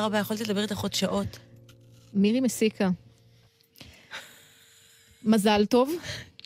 תודה 0.00 0.06
רבה, 0.08 0.18
יכולתי 0.18 0.44
לדבר 0.44 0.62
איתך 0.62 0.78
עוד 0.78 0.94
שעות. 0.94 1.38
מירי 2.14 2.40
מסיקה. 2.40 2.90
מזל 5.24 5.64
טוב. 5.66 5.90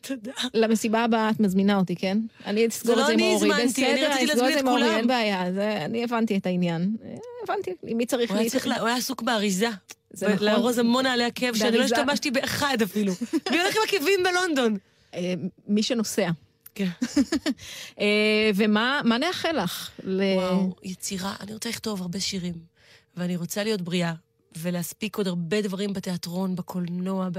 תודה. 0.03 0.33
למסיבה 0.55 1.05
הבאה 1.05 1.31
את 1.31 1.41
מזמינה 1.41 1.77
אותי, 1.77 1.97
כן? 1.97 2.19
אני 2.47 2.67
אסגור 2.67 2.87
זה 2.87 3.03
את 3.03 3.07
לא 3.07 3.07
זה 3.07 3.13
עם 3.13 3.19
אני 3.19 3.35
אורי. 3.35 3.37
הזמנתי, 3.53 3.87
אני 3.87 3.95
בסדר, 3.95 4.11
רציתי 4.13 4.25
אסגור 4.33 4.43
להזמין 4.49 4.53
זה 4.53 4.59
את 4.59 4.65
עם 4.65 4.69
אורי, 4.69 4.83
כולם. 4.83 4.97
אין 4.97 5.07
בעיה. 5.07 5.53
זה- 5.53 5.85
אני 5.85 6.05
הבנתי 6.05 6.37
את 6.37 6.47
העניין. 6.47 6.97
הבנתי, 7.45 7.71
מי 7.83 8.07
צריך 8.07 8.31
הוא. 8.31 8.49
צריך, 8.49 8.67
לה- 8.67 8.79
הוא 8.81 8.89
היה 8.89 8.97
עסוק 8.97 9.23
באריזה. 9.23 9.69
זה 10.11 10.29
נכון. 10.29 10.47
לארוז 10.47 10.79
המון 10.79 11.05
נעלי 11.07 11.25
עקב, 11.25 11.55
שאני 11.55 11.79
לא. 11.79 11.85
השתמשתי 11.85 12.31
באחד 12.31 12.77
אפילו. 12.83 13.13
מי 13.51 13.61
הולך 13.61 13.77
עם 13.77 13.83
עקבים 13.89 14.21
בלונדון? 14.25 14.77
אה, 15.15 15.35
מי 15.69 15.83
שנוסע. 15.83 16.31
כן. 16.75 16.89
אה, 18.01 18.51
ומה 18.55 19.01
מה 19.05 19.19
נאחל 19.19 19.63
לך? 19.63 19.91
וואו, 20.05 20.75
יצירה, 20.83 21.35
אני 21.41 21.55
רוצה 21.55 21.69
לכתוב 21.69 22.03
הרבה 22.03 22.21
שירים. 22.21 22.74
ואני 23.17 23.37
רוצה 23.37 23.65
להיות 23.65 23.83
בריאה, 23.83 24.13
ולהספיק 24.59 25.17
עוד 25.17 25.29
הרבה 25.29 25.63
דברים 25.63 25.93
בתיאטרון, 25.93 26.57
בקולנוע, 26.57 27.29
ב... 27.33 27.39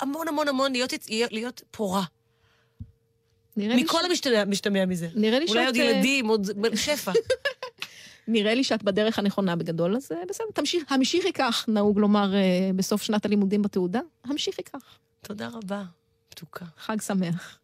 המון 0.00 0.28
המון 0.28 0.48
המון, 0.48 0.72
להיות, 0.72 0.92
להיות 1.30 1.62
פורה. 1.70 2.04
מכל 3.56 3.98
ש... 4.02 4.04
המשתמע, 4.04 4.40
המשתמע 4.40 4.86
מזה. 4.86 5.08
נראה 5.14 5.38
לי 5.38 5.46
אולי 5.48 5.60
שאת... 5.60 5.66
עוד 5.66 5.76
ילדים, 5.76 6.28
עוד 6.28 6.50
שפע. 6.74 7.12
נראה 8.28 8.54
לי 8.54 8.64
שאת 8.64 8.82
בדרך 8.82 9.18
הנכונה 9.18 9.56
בגדול, 9.56 9.96
אז 9.96 10.12
בסדר, 10.28 10.46
תמשיך, 10.54 10.84
המשיכי 10.88 11.32
כך, 11.32 11.64
נהוג 11.68 11.98
לומר 11.98 12.32
בסוף 12.76 13.02
שנת 13.02 13.24
הלימודים 13.24 13.62
בתעודה, 13.62 14.00
המשיכי 14.24 14.62
כך. 14.62 14.98
תודה 15.20 15.48
רבה, 15.48 15.82
מתוקה. 16.32 16.64
חג 16.78 17.00
שמח. 17.00 17.58